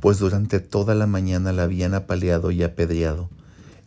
pues 0.00 0.18
durante 0.18 0.60
toda 0.60 0.94
la 0.94 1.06
mañana 1.06 1.52
la 1.52 1.64
habían 1.64 1.94
apaleado 1.94 2.50
y 2.50 2.62
apedreado. 2.62 3.30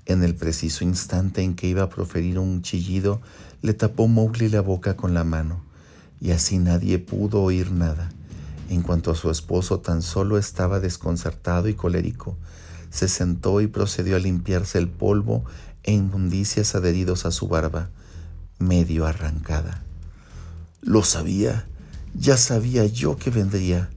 En 0.06 0.24
el 0.24 0.36
preciso 0.36 0.84
instante 0.84 1.42
en 1.44 1.56
que 1.56 1.68
iba 1.68 1.84
a 1.84 1.90
proferir 1.90 2.40
un 2.40 2.62
chillido, 2.62 3.22
le 3.62 3.74
tapó 3.74 4.08
Mowgli 4.08 4.50
la 4.50 4.62
boca 4.62 4.96
con 4.96 5.14
la 5.14 5.24
mano. 5.24 5.64
y 6.22 6.32
así 6.32 6.58
nadie 6.58 7.00
pudo 7.00 7.42
oír 7.42 7.72
nada. 7.72 8.10
En 8.70 8.82
cuanto 8.82 9.10
a 9.12 9.16
su 9.16 9.32
esposo, 9.32 9.80
tan 9.80 10.02
solo 10.02 10.38
estaba 10.38 10.80
desconcertado 10.80 11.70
y 11.70 11.76
colérico. 11.76 12.38
Se 12.90 13.08
sentó 13.08 13.62
y 13.62 13.68
procedió 13.68 14.16
a 14.16 14.20
limpiarse 14.20 14.78
el 14.80 14.90
polvo 14.90 15.46
e 15.84 15.94
inmundicias 15.94 16.76
adheridos 16.76 17.26
a 17.26 17.32
su 17.32 17.48
barba, 17.48 17.90
medio 18.60 19.06
arrancada. 19.06 19.84
Lo 20.82 21.04
sabía, 21.04 21.68
ya 22.14 22.36
sabía 22.38 22.86
yo 22.86 23.16
que 23.18 23.30
vendría, 23.30 23.90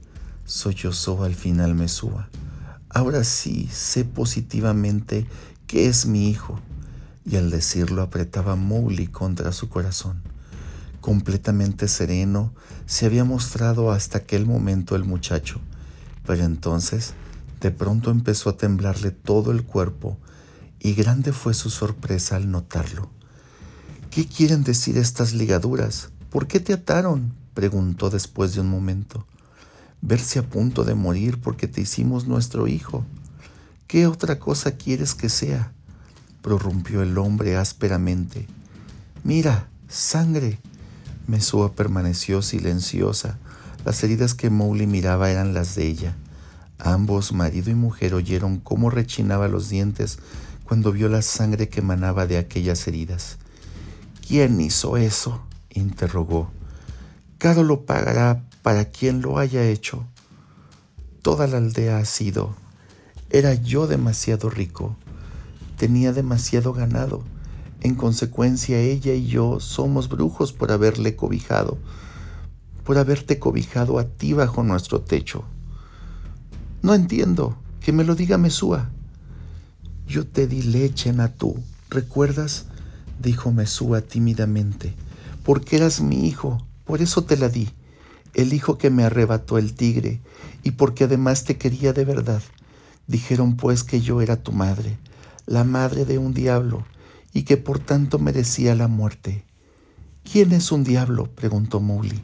sollozó 0.45 1.23
al 1.23 1.35
final 1.35 1.75
Mesúa. 1.75 2.29
Ahora 2.89 3.23
sí 3.23 3.69
sé 3.71 4.05
positivamente 4.05 5.25
que 5.67 5.87
es 5.87 6.05
mi 6.05 6.29
hijo. 6.29 6.59
Y 7.25 7.37
al 7.37 7.49
decirlo 7.49 8.01
apretaba 8.01 8.55
Mowgli 8.55 9.07
contra 9.07 9.51
su 9.53 9.69
corazón. 9.69 10.21
Completamente 10.99 11.87
sereno 11.87 12.53
se 12.85 13.05
había 13.05 13.23
mostrado 13.23 13.91
hasta 13.91 14.19
aquel 14.19 14.45
momento 14.45 14.95
el 14.95 15.05
muchacho, 15.05 15.59
pero 16.25 16.43
entonces 16.43 17.13
de 17.61 17.71
pronto 17.71 18.11
empezó 18.11 18.49
a 18.49 18.57
temblarle 18.57 19.11
todo 19.11 19.51
el 19.51 19.63
cuerpo 19.63 20.17
y 20.79 20.93
grande 20.93 21.31
fue 21.31 21.53
su 21.53 21.69
sorpresa 21.69 22.35
al 22.35 22.51
notarlo. 22.51 23.09
¿Qué 24.11 24.27
quieren 24.27 24.63
decir 24.63 24.97
estas 24.97 25.33
ligaduras? 25.33 26.09
¿Por 26.29 26.47
qué 26.47 26.59
te 26.59 26.73
ataron? 26.73 27.33
preguntó 27.53 28.09
después 28.09 28.53
de 28.53 28.61
un 28.61 28.69
momento. 28.69 29.25
Verse 30.05 30.37
a 30.37 30.43
punto 30.43 30.83
de 30.83 30.95
morir 30.95 31.39
porque 31.39 31.69
te 31.69 31.79
hicimos 31.79 32.27
nuestro 32.27 32.67
hijo. 32.67 33.05
¿Qué 33.87 34.05
otra 34.05 34.37
cosa 34.37 34.73
quieres 34.73 35.15
que 35.15 35.29
sea? 35.29 35.71
prorrumpió 36.41 37.01
el 37.03 37.17
hombre 37.17 37.55
ásperamente. 37.55 38.45
Mira, 39.23 39.69
sangre. 39.87 40.59
Mesúa 41.25 41.71
permaneció 41.71 42.41
silenciosa. 42.41 43.37
Las 43.85 44.03
heridas 44.03 44.33
que 44.33 44.49
Mowgli 44.49 44.87
miraba 44.87 45.31
eran 45.31 45.53
las 45.53 45.73
de 45.75 45.87
ella. 45.87 46.17
Ambos, 46.79 47.31
marido 47.31 47.71
y 47.71 47.75
mujer, 47.75 48.13
oyeron 48.13 48.59
cómo 48.59 48.89
rechinaba 48.89 49.47
los 49.47 49.69
dientes 49.69 50.19
cuando 50.65 50.91
vio 50.91 51.07
la 51.07 51.21
sangre 51.21 51.69
que 51.69 51.79
emanaba 51.79 52.27
de 52.27 52.37
aquellas 52.37 52.85
heridas. 52.89 53.37
¿Quién 54.27 54.59
hizo 54.59 54.97
eso? 54.97 55.41
interrogó. 55.69 56.51
Caro 57.37 57.63
lo 57.63 57.85
pagará 57.85 58.43
para 58.63 58.85
quien 58.85 59.21
lo 59.21 59.37
haya 59.37 59.63
hecho. 59.69 60.07
Toda 61.21 61.45
la 61.45 61.57
aldea 61.57 61.99
ha 61.99 62.05
sido. 62.05 62.55
Era 63.29 63.53
yo 63.53 63.85
demasiado 63.85 64.49
rico. 64.49 64.95
Tenía 65.77 66.11
demasiado 66.13 66.73
ganado 66.73 67.23
en 67.83 67.95
consecuencia, 67.95 68.79
ella 68.79 69.13
y 69.13 69.27
yo 69.27 69.59
somos 69.59 70.07
brujos 70.07 70.53
por 70.53 70.71
haberle 70.71 71.17
cobijado, 71.17 71.77
por 72.85 72.97
haberte 72.97 73.39
cobijado 73.39 73.99
a 73.99 74.05
ti 74.05 74.31
bajo 74.31 74.63
nuestro 74.63 75.01
techo. 75.01 75.43
No 76.81 76.93
entiendo, 76.95 77.57
que 77.81 77.91
me 77.91 78.05
lo 78.05 78.15
diga 78.15 78.37
Mesúa. 78.37 78.89
Yo 80.07 80.25
te 80.25 80.47
di 80.47 80.61
leche, 80.61 81.11
Natú, 81.11 81.57
¿recuerdas? 81.89 82.67
dijo 83.21 83.51
Mesúa 83.51 83.99
tímidamente, 83.99 84.93
porque 85.43 85.75
eras 85.75 85.99
mi 85.99 86.25
hijo, 86.25 86.65
por 86.85 87.01
eso 87.01 87.25
te 87.25 87.35
la 87.35 87.49
di, 87.49 87.69
el 88.33 88.53
hijo 88.53 88.77
que 88.77 88.89
me 88.89 89.03
arrebató 89.03 89.57
el 89.57 89.73
tigre, 89.73 90.21
y 90.63 90.71
porque 90.71 91.03
además 91.03 91.43
te 91.43 91.57
quería 91.57 91.93
de 91.93 92.05
verdad. 92.05 92.41
Dijeron 93.07 93.55
pues 93.57 93.83
que 93.83 94.01
yo 94.01 94.21
era 94.21 94.41
tu 94.41 94.51
madre, 94.51 94.97
la 95.45 95.63
madre 95.63 96.05
de 96.05 96.17
un 96.17 96.33
diablo, 96.33 96.85
y 97.33 97.43
que 97.43 97.57
por 97.57 97.79
tanto 97.79 98.19
merecía 98.19 98.75
la 98.75 98.87
muerte. 98.87 99.45
¿Quién 100.29 100.53
es 100.53 100.71
un 100.71 100.83
diablo? 100.83 101.29
preguntó 101.35 101.79
Mowgli. 101.79 102.21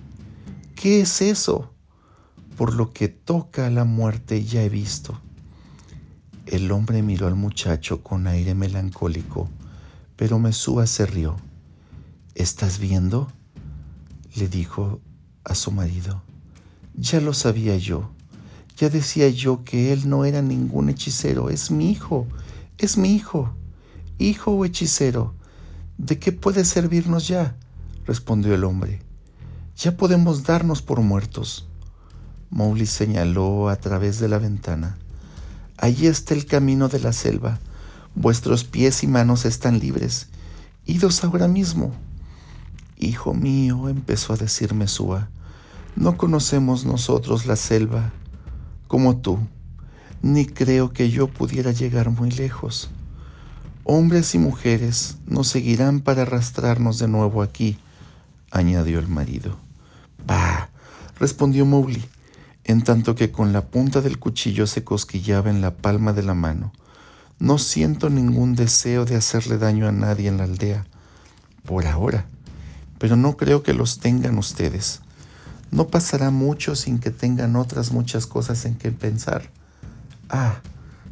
¿Qué 0.75 1.01
es 1.01 1.21
eso? 1.21 1.73
Por 2.55 2.73
lo 2.73 2.93
que 2.93 3.09
toca 3.09 3.67
a 3.67 3.69
la 3.69 3.83
muerte 3.83 4.43
ya 4.45 4.63
he 4.63 4.69
visto. 4.69 5.19
El 6.45 6.71
hombre 6.71 7.03
miró 7.03 7.27
al 7.27 7.35
muchacho 7.35 8.01
con 8.01 8.25
aire 8.25 8.55
melancólico, 8.55 9.49
pero 10.15 10.39
Mesúa 10.39 10.87
se 10.87 11.05
rió. 11.05 11.35
¿Estás 12.35 12.79
viendo? 12.79 13.31
le 14.35 14.47
dijo 14.47 15.01
a 15.43 15.55
su 15.55 15.71
marido. 15.71 16.21
Ya 16.95 17.21
lo 17.21 17.33
sabía 17.33 17.77
yo. 17.77 18.09
Ya 18.77 18.89
decía 18.89 19.29
yo 19.29 19.63
que 19.63 19.91
él 19.91 20.07
no 20.07 20.23
era 20.23 20.41
ningún 20.41 20.89
hechicero, 20.89 21.49
es 21.49 21.69
mi 21.69 21.91
hijo, 21.91 22.27
es 22.77 22.97
mi 22.97 23.13
hijo. 23.13 23.53
Hijo 24.17 24.51
o 24.51 24.65
hechicero, 24.65 25.33
¿de 25.97 26.17
qué 26.17 26.31
puede 26.31 26.63
servirnos 26.63 27.27
ya? 27.27 27.55
respondió 28.05 28.55
el 28.55 28.63
hombre. 28.63 29.01
Ya 29.75 29.95
podemos 29.95 30.43
darnos 30.43 30.81
por 30.81 31.01
muertos. 31.01 31.67
Mowgli 32.49 32.85
señaló 32.85 33.69
a 33.69 33.75
través 33.75 34.19
de 34.19 34.27
la 34.27 34.39
ventana. 34.39 34.97
Allí 35.77 36.07
está 36.07 36.33
el 36.33 36.45
camino 36.45 36.89
de 36.89 36.99
la 36.99 37.13
selva. 37.13 37.59
Vuestros 38.15 38.63
pies 38.63 39.03
y 39.03 39.07
manos 39.07 39.45
están 39.45 39.79
libres. 39.79 40.27
Idos 40.85 41.23
ahora 41.23 41.47
mismo. 41.47 41.93
Hijo 42.99 43.33
mío, 43.33 43.87
empezó 43.87 44.33
a 44.33 44.37
decir 44.37 44.73
Mesúa, 44.73 45.29
no 45.95 46.17
conocemos 46.17 46.85
nosotros 46.85 47.45
la 47.45 47.55
selva 47.55 48.11
como 48.89 49.17
tú, 49.17 49.39
ni 50.21 50.45
creo 50.45 50.91
que 50.91 51.09
yo 51.09 51.27
pudiera 51.27 51.71
llegar 51.71 52.09
muy 52.09 52.29
lejos. 52.29 52.89
Hombres 53.85 54.35
y 54.35 54.37
mujeres 54.37 55.17
nos 55.25 55.47
seguirán 55.47 56.01
para 56.01 56.23
arrastrarnos 56.23 56.99
de 56.99 57.07
nuevo 57.07 57.41
aquí, 57.41 57.77
añadió 58.51 58.99
el 58.99 59.07
marido. 59.07 59.55
Bah, 60.27 60.69
respondió 61.19 61.65
Mowgli, 61.65 62.03
en 62.65 62.83
tanto 62.83 63.15
que 63.15 63.31
con 63.31 63.53
la 63.53 63.67
punta 63.67 64.01
del 64.01 64.19
cuchillo 64.19 64.67
se 64.67 64.83
cosquillaba 64.83 65.49
en 65.49 65.61
la 65.61 65.73
palma 65.73 66.11
de 66.11 66.23
la 66.23 66.33
mano. 66.33 66.73
No 67.39 67.59
siento 67.59 68.09
ningún 68.09 68.55
deseo 68.55 69.05
de 69.05 69.15
hacerle 69.15 69.57
daño 69.57 69.87
a 69.87 69.93
nadie 69.93 70.27
en 70.27 70.37
la 70.37 70.43
aldea, 70.43 70.85
por 71.63 71.87
ahora, 71.87 72.25
pero 72.99 73.15
no 73.15 73.37
creo 73.37 73.63
que 73.63 73.73
los 73.73 73.99
tengan 73.99 74.37
ustedes. 74.37 75.01
No 75.71 75.87
pasará 75.87 76.29
mucho 76.29 76.75
sin 76.75 76.99
que 76.99 77.09
tengan 77.09 77.55
otras 77.55 77.91
muchas 77.91 78.27
cosas 78.27 78.65
en 78.65 78.75
que 78.75 78.91
pensar. 78.91 79.49
Ah, 80.29 80.61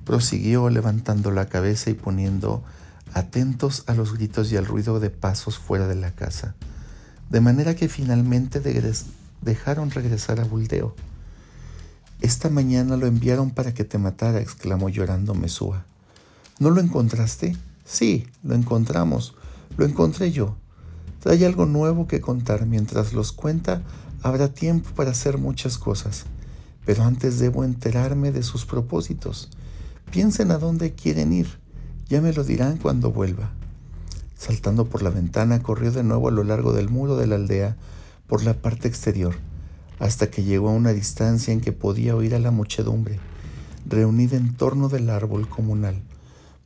prosiguió 0.05 0.69
levantando 0.69 1.31
la 1.31 1.47
cabeza 1.47 1.89
y 1.89 1.93
poniendo 1.95 2.63
atentos 3.13 3.83
a 3.87 3.93
los 3.93 4.13
gritos 4.13 4.51
y 4.51 4.57
al 4.57 4.65
ruido 4.65 4.99
de 4.99 5.09
pasos 5.09 5.57
fuera 5.57 5.87
de 5.87 5.95
la 5.95 6.11
casa, 6.11 6.55
de 7.29 7.41
manera 7.41 7.75
que 7.75 7.89
finalmente 7.89 8.61
dejaron 9.41 9.91
regresar 9.91 10.39
a 10.39 10.43
Buldeo. 10.43 10.95
Esta 12.21 12.49
mañana 12.49 12.97
lo 12.97 13.05
enviaron 13.05 13.51
para 13.51 13.73
que 13.73 13.83
te 13.83 13.97
matara, 13.97 14.39
exclamó 14.39 14.89
llorando 14.89 15.35
Mesúa. 15.35 15.85
¿No 16.59 16.71
lo 16.71 16.81
encontraste? 16.81 17.55
Sí, 17.85 18.27
lo 18.43 18.55
encontramos. 18.55 19.35
Lo 19.77 19.85
encontré 19.85 20.31
yo. 20.31 20.55
Trae 21.27 21.45
algo 21.45 21.65
nuevo 21.65 22.07
que 22.07 22.21
contar. 22.21 22.65
Mientras 22.65 23.11
los 23.11 23.33
cuenta, 23.33 23.81
habrá 24.23 24.53
tiempo 24.53 24.91
para 24.95 25.11
hacer 25.11 25.37
muchas 25.37 25.77
cosas. 25.77 26.23
Pero 26.85 27.03
antes 27.03 27.37
debo 27.37 27.65
enterarme 27.65 28.31
de 28.31 28.43
sus 28.43 28.65
propósitos. 28.65 29.49
Piensen 30.09 30.51
a 30.51 30.57
dónde 30.57 30.93
quieren 30.93 31.33
ir. 31.33 31.59
Ya 32.07 32.21
me 32.21 32.31
lo 32.31 32.45
dirán 32.45 32.77
cuando 32.77 33.11
vuelva. 33.11 33.51
Saltando 34.37 34.85
por 34.85 35.01
la 35.01 35.09
ventana, 35.09 35.61
corrió 35.61 35.91
de 35.91 36.01
nuevo 36.01 36.29
a 36.29 36.31
lo 36.31 36.45
largo 36.45 36.71
del 36.71 36.87
muro 36.87 37.17
de 37.17 37.27
la 37.27 37.35
aldea, 37.35 37.75
por 38.27 38.45
la 38.45 38.53
parte 38.53 38.87
exterior, 38.87 39.35
hasta 39.99 40.31
que 40.31 40.45
llegó 40.45 40.69
a 40.69 40.75
una 40.75 40.93
distancia 40.93 41.51
en 41.51 41.59
que 41.59 41.73
podía 41.73 42.15
oír 42.15 42.35
a 42.35 42.39
la 42.39 42.51
muchedumbre, 42.51 43.19
reunida 43.85 44.37
en 44.37 44.53
torno 44.53 44.87
del 44.87 45.09
árbol 45.09 45.49
comunal. 45.49 46.01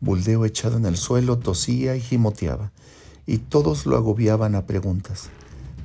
Buldeo 0.02 0.46
echado 0.46 0.78
en 0.78 0.86
el 0.86 0.98
suelo 0.98 1.40
tosía 1.40 1.96
y 1.96 2.00
gimoteaba, 2.00 2.72
y 3.26 3.38
todos 3.40 3.86
lo 3.86 3.96
agobiaban 3.98 4.56
a 4.56 4.66
preguntas. 4.66 5.30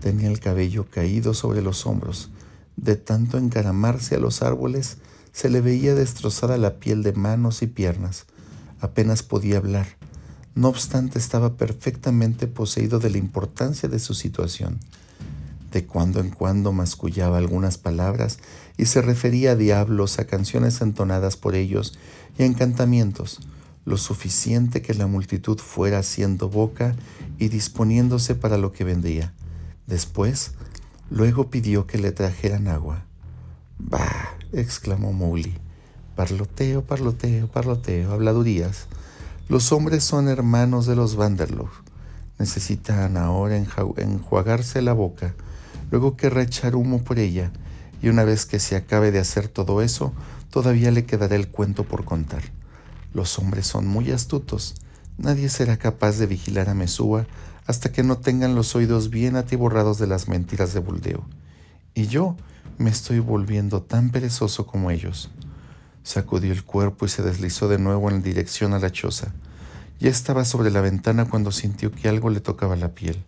Tenía 0.00 0.28
el 0.28 0.40
cabello 0.40 0.86
caído 0.90 1.34
sobre 1.34 1.62
los 1.62 1.86
hombros. 1.86 2.30
De 2.76 2.96
tanto 2.96 3.38
encaramarse 3.38 4.16
a 4.16 4.18
los 4.18 4.42
árboles, 4.42 4.98
se 5.32 5.50
le 5.50 5.60
veía 5.60 5.94
destrozada 5.94 6.56
la 6.56 6.76
piel 6.76 7.02
de 7.02 7.12
manos 7.12 7.62
y 7.62 7.66
piernas. 7.66 8.26
Apenas 8.80 9.22
podía 9.22 9.58
hablar. 9.58 9.86
No 10.54 10.68
obstante, 10.68 11.18
estaba 11.18 11.56
perfectamente 11.56 12.46
poseído 12.46 12.98
de 12.98 13.10
la 13.10 13.18
importancia 13.18 13.88
de 13.88 13.98
su 13.98 14.14
situación. 14.14 14.78
De 15.72 15.84
cuando 15.84 16.20
en 16.20 16.30
cuando 16.30 16.72
mascullaba 16.72 17.36
algunas 17.36 17.76
palabras 17.76 18.38
y 18.78 18.86
se 18.86 19.02
refería 19.02 19.52
a 19.52 19.56
diablos, 19.56 20.18
a 20.18 20.26
canciones 20.26 20.80
entonadas 20.80 21.36
por 21.36 21.54
ellos 21.54 21.98
y 22.38 22.42
a 22.42 22.46
encantamientos, 22.46 23.40
lo 23.86 23.96
suficiente 23.96 24.82
que 24.82 24.94
la 24.94 25.06
multitud 25.06 25.58
fuera 25.58 26.00
haciendo 26.00 26.50
boca 26.50 26.94
y 27.38 27.48
disponiéndose 27.48 28.34
para 28.34 28.58
lo 28.58 28.72
que 28.72 28.82
vendría. 28.82 29.32
Después, 29.86 30.54
luego 31.08 31.50
pidió 31.50 31.86
que 31.86 31.96
le 31.96 32.10
trajeran 32.10 32.66
agua. 32.66 33.04
Bah, 33.78 34.36
exclamó 34.52 35.12
Mowgli. 35.12 35.54
Parloteo, 36.16 36.82
parloteo, 36.82 37.46
parloteo, 37.46 38.12
habladurías. 38.12 38.88
Los 39.48 39.70
hombres 39.70 40.02
son 40.02 40.28
hermanos 40.28 40.86
de 40.86 40.96
los 40.96 41.14
Vanderloo. 41.14 41.70
Necesitan 42.40 43.16
ahora 43.16 43.56
enjuagarse 43.56 44.82
la 44.82 44.94
boca. 44.94 45.34
Luego 45.92 46.16
querrá 46.16 46.42
echar 46.42 46.74
humo 46.74 47.04
por 47.04 47.20
ella, 47.20 47.52
y 48.02 48.08
una 48.08 48.24
vez 48.24 48.46
que 48.46 48.58
se 48.58 48.74
acabe 48.74 49.12
de 49.12 49.20
hacer 49.20 49.46
todo 49.46 49.80
eso, 49.80 50.12
todavía 50.50 50.90
le 50.90 51.04
quedará 51.04 51.36
el 51.36 51.48
cuento 51.48 51.84
por 51.84 52.04
contar. 52.04 52.42
Los 53.12 53.38
hombres 53.38 53.66
son 53.66 53.86
muy 53.86 54.10
astutos. 54.10 54.74
Nadie 55.18 55.48
será 55.48 55.76
capaz 55.76 56.18
de 56.18 56.26
vigilar 56.26 56.68
a 56.68 56.74
Mesúa 56.74 57.26
hasta 57.66 57.90
que 57.90 58.02
no 58.02 58.18
tengan 58.18 58.54
los 58.54 58.76
oídos 58.76 59.10
bien 59.10 59.36
atiborrados 59.36 59.98
de 59.98 60.06
las 60.06 60.28
mentiras 60.28 60.72
de 60.72 60.80
Buldeo. 60.80 61.24
Y 61.94 62.06
yo 62.06 62.36
me 62.78 62.90
estoy 62.90 63.18
volviendo 63.18 63.82
tan 63.82 64.10
perezoso 64.10 64.66
como 64.66 64.90
ellos. 64.90 65.30
Sacudió 66.02 66.52
el 66.52 66.62
cuerpo 66.62 67.06
y 67.06 67.08
se 67.08 67.22
deslizó 67.22 67.68
de 67.68 67.78
nuevo 67.78 68.10
en 68.10 68.22
dirección 68.22 68.74
a 68.74 68.78
la 68.78 68.92
choza. 68.92 69.32
Ya 69.98 70.10
estaba 70.10 70.44
sobre 70.44 70.70
la 70.70 70.82
ventana 70.82 71.24
cuando 71.24 71.50
sintió 71.50 71.90
que 71.90 72.08
algo 72.08 72.30
le 72.30 72.40
tocaba 72.40 72.76
la 72.76 72.94
piel. 72.94 73.24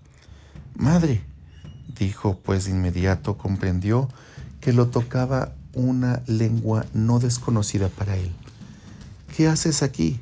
Madre, 0.76 1.22
dijo, 1.98 2.38
pues 2.44 2.66
de 2.66 2.72
inmediato 2.72 3.38
comprendió 3.38 4.08
que 4.60 4.72
lo 4.72 4.88
tocaba 4.88 5.54
una 5.72 6.22
lengua 6.26 6.84
no 6.92 7.18
desconocida 7.18 7.88
para 7.88 8.16
él. 8.16 8.30
¿Qué 9.36 9.46
haces 9.46 9.82
aquí? 9.82 10.20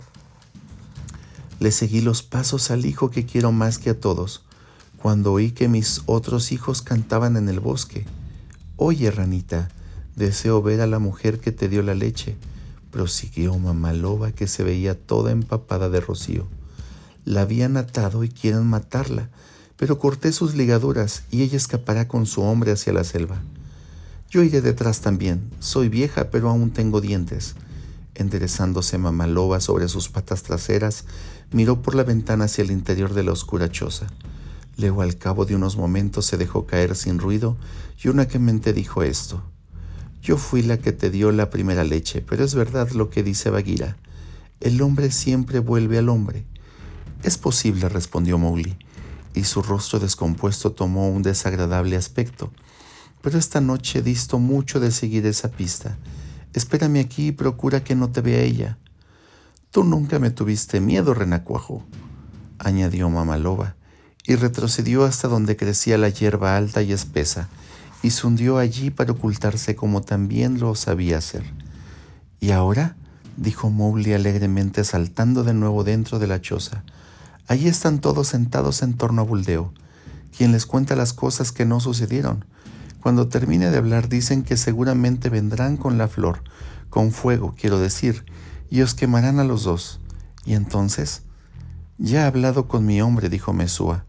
Le 1.59 1.71
seguí 1.71 2.01
los 2.01 2.23
pasos 2.23 2.71
al 2.71 2.85
hijo 2.85 3.11
que 3.11 3.25
quiero 3.25 3.51
más 3.53 3.79
que 3.79 3.91
a 3.91 4.01
todos, 4.01 4.43
cuando 5.01 5.33
oí 5.33 5.53
que 5.53 5.69
mis 5.69 6.03
otros 6.07 6.53
hijos 6.53 6.83
cantaban 6.83 7.37
en 7.37 7.49
el 7.49 7.61
bosque. 7.61 8.05
Oye, 8.77 9.11
ranita, 9.11 9.69
deseo 10.17 10.61
ver 10.63 10.81
a 10.81 10.87
la 10.87 10.99
mujer 10.99 11.41
que 11.41 11.53
te 11.53 11.69
dio 11.69 11.83
la 11.83 11.95
leche, 11.95 12.37
prosiguió 12.91 13.59
mamá 13.59 13.93
loba 13.93 14.33
que 14.33 14.47
se 14.47 14.65
veía 14.65 14.99
toda 14.99 15.33
empapada 15.33 15.89
de 15.89 16.01
rocío. 16.01 16.47
La 17.25 17.43
habían 17.43 17.77
atado 17.77 18.23
y 18.23 18.29
quieren 18.29 18.67
matarla, 18.67 19.31
pero 19.77 19.99
corté 19.99 20.33
sus 20.33 20.55
ligaduras 20.55 21.25
y 21.31 21.43
ella 21.43 21.57
escapará 21.57 22.09
con 22.09 22.27
su 22.27 22.43
hombre 22.43 22.73
hacia 22.73 22.93
la 22.93 23.05
selva. 23.05 23.41
Yo 24.31 24.43
iré 24.43 24.61
detrás 24.61 25.01
también. 25.01 25.51
Soy 25.61 25.89
vieja, 25.89 26.31
pero 26.31 26.51
aún 26.51 26.71
tengo 26.71 27.01
dientes. 27.01 27.55
Enderezándose 28.17 28.99
mamá 28.99 29.27
loba 29.27 29.61
sobre 29.61 29.89
sus 29.89 30.09
patas 30.09 30.43
traseras, 30.43 31.05
miró 31.53 31.83
por 31.83 31.95
la 31.95 32.03
ventana 32.03 32.47
hacia 32.47 32.65
el 32.65 32.71
interior 32.71 33.15
de 33.15 33.23
la 33.23 33.33
oscura 33.33 33.71
choza. 33.71 34.07
Luego, 34.77 35.03
al 35.03 35.17
cabo 35.17 35.45
de 35.45 35.55
unos 35.55 35.77
momentos, 35.77 36.27
se 36.27 36.37
dejó 36.37 36.67
caer 36.67 36.97
sin 36.97 37.19
ruido 37.19 37.57
y 38.03 38.09
únicamente 38.09 38.73
dijo 38.73 39.03
esto. 39.03 39.43
Yo 40.23 40.37
fui 40.37 40.63
la 40.63 40.79
que 40.79 40.93
te 40.93 41.11
dio 41.11 41.31
la 41.31 41.51
primera 41.51 41.85
leche, 41.85 42.21
pero 42.21 42.45
es 42.45 42.55
verdad 42.55 42.91
lo 42.91 43.11
que 43.11 43.23
dice 43.23 43.51
Bagheera. 43.51 43.97
El 44.61 44.83
hombre 44.83 45.11
siempre 45.11 45.61
vuelve 45.61 45.99
al 45.99 46.09
hombre. 46.09 46.45
Es 47.23 47.39
posible, 47.39 47.89
respondió 47.89 48.39
Mowgli, 48.39 48.77
y 49.35 49.45
su 49.45 49.63
rostro 49.63 50.01
descompuesto 50.01 50.73
tomó 50.73 51.09
un 51.09 51.23
desagradable 51.23 51.97
aspecto 51.97 52.51
pero 53.27 53.41
esta 53.41 53.61
noche 53.61 54.03
disto 54.03 54.39
mucho 54.39 54.79
de 54.79 54.93
seguir 54.93 55.27
esa 55.27 55.51
pista. 55.51 55.97
Espérame 56.57 57.01
aquí 57.01 57.27
y 57.27 57.33
procura 57.33 57.85
que 57.85 57.95
no 57.95 58.09
te 58.09 58.23
vea 58.23 58.41
ella. 58.41 58.79
Tú 59.71 59.85
nunca 59.85 60.19
me 60.19 60.31
tuviste 60.31 60.81
miedo, 60.81 61.13
renacuajo, 61.13 61.85
añadió 62.59 63.11
Mamaloba, 63.11 63.77
y 64.25 64.37
retrocedió 64.37 65.05
hasta 65.05 65.29
donde 65.29 65.59
crecía 65.59 65.99
la 65.99 66.09
hierba 66.09 66.57
alta 66.57 66.81
y 66.81 66.93
espesa, 66.93 67.51
y 68.03 68.09
se 68.09 68.27
hundió 68.27 68.57
allí 68.57 68.89
para 68.89 69.13
ocultarse 69.13 69.77
como 69.77 70.01
también 70.01 70.59
lo 70.59 70.75
sabía 70.75 71.19
hacer. 71.19 71.45
¿Y 72.41 72.53
ahora? 72.53 72.97
dijo 73.37 73.69
Mowgli 73.69 74.15
alegremente 74.15 74.83
saltando 74.85 75.45
de 75.45 75.53
nuevo 75.53 75.85
dentro 75.85 76.19
de 76.19 76.27
la 76.27 76.41
choza. 76.41 76.85
Allí 77.49 77.69
están 77.69 78.01
todos 78.01 78.29
sentados 78.29 78.81
en 78.81 78.95
torno 78.95 79.21
a 79.21 79.25
Buldeo, 79.27 79.75
quien 80.35 80.53
les 80.53 80.65
cuenta 80.65 80.97
las 80.97 81.13
cosas 81.13 81.53
que 81.53 81.67
no 81.67 81.81
sucedieron, 81.81 82.47
cuando 83.07 83.29
termine 83.29 83.71
de 83.71 83.79
hablar 83.79 84.09
dicen 84.09 84.43
que 84.43 84.57
seguramente 84.57 85.29
vendrán 85.29 85.77
con 85.77 85.97
la 85.97 86.09
flor, 86.09 86.43
con 86.91 87.13
fuego, 87.13 87.55
quiero 87.57 87.79
decir, 87.79 88.25
y 88.69 88.81
os 88.81 88.95
quemarán 88.95 89.39
a 89.39 89.45
los 89.45 89.63
dos. 89.63 90.01
Y 90.45 90.55
entonces, 90.55 91.23
ya 91.99 92.23
he 92.23 92.25
hablado 92.25 92.67
con 92.67 92.85
mi 92.85 93.01
hombre, 93.01 93.29
dijo 93.29 93.53
Mesúa. 93.53 94.07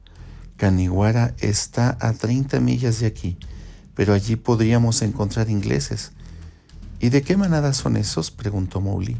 Caniguara 0.55 1.35
está 1.37 1.95
a 2.01 2.11
treinta 2.13 2.59
millas 2.59 2.99
de 2.99 3.05
aquí, 3.05 3.37
pero 3.93 4.15
allí 4.15 4.35
podríamos 4.35 5.03
encontrar 5.03 5.51
ingleses. 5.51 6.13
¿Y 6.99 7.09
de 7.09 7.21
qué 7.21 7.37
manada 7.37 7.73
son 7.73 7.97
esos? 7.97 8.31
preguntó 8.31 8.81
Mowgli. 8.81 9.15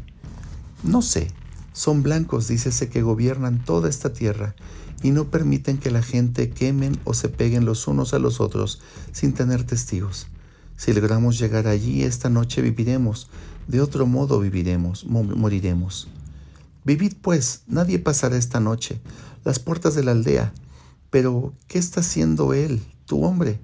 No 0.82 1.02
sé. 1.02 1.28
Son 1.72 2.02
blancos, 2.02 2.48
dícese 2.48 2.88
que 2.88 3.02
gobiernan 3.02 3.64
toda 3.64 3.88
esta 3.88 4.12
tierra 4.12 4.56
y 5.02 5.10
no 5.10 5.30
permiten 5.30 5.78
que 5.78 5.90
la 5.90 6.02
gente 6.02 6.50
quemen 6.50 6.98
o 7.04 7.14
se 7.14 7.28
peguen 7.28 7.64
los 7.64 7.86
unos 7.86 8.14
a 8.14 8.18
los 8.18 8.40
otros 8.40 8.80
sin 9.12 9.32
tener 9.32 9.64
testigos. 9.64 10.26
Si 10.76 10.92
logramos 10.92 11.38
llegar 11.38 11.66
allí 11.66 12.02
esta 12.02 12.30
noche 12.30 12.62
viviremos, 12.62 13.28
de 13.66 13.80
otro 13.80 14.06
modo 14.06 14.40
viviremos, 14.40 15.04
moriremos. 15.04 16.08
Vivid 16.84 17.14
pues, 17.20 17.62
nadie 17.66 17.98
pasará 17.98 18.36
esta 18.36 18.60
noche, 18.60 19.00
las 19.44 19.58
puertas 19.58 19.94
de 19.94 20.04
la 20.04 20.12
aldea. 20.12 20.52
Pero, 21.10 21.52
¿qué 21.66 21.78
está 21.78 22.00
haciendo 22.00 22.54
él, 22.54 22.80
tu 23.06 23.24
hombre? 23.24 23.60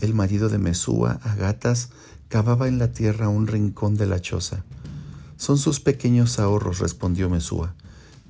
El 0.00 0.14
marido 0.14 0.48
de 0.48 0.58
Mesúa, 0.58 1.20
a 1.22 1.34
gatas, 1.34 1.90
cavaba 2.28 2.68
en 2.68 2.78
la 2.78 2.92
tierra 2.92 3.28
un 3.28 3.46
rincón 3.46 3.96
de 3.96 4.06
la 4.06 4.20
choza. 4.20 4.64
Son 5.36 5.58
sus 5.58 5.80
pequeños 5.80 6.38
ahorros, 6.38 6.78
respondió 6.78 7.28
Mesúa. 7.30 7.74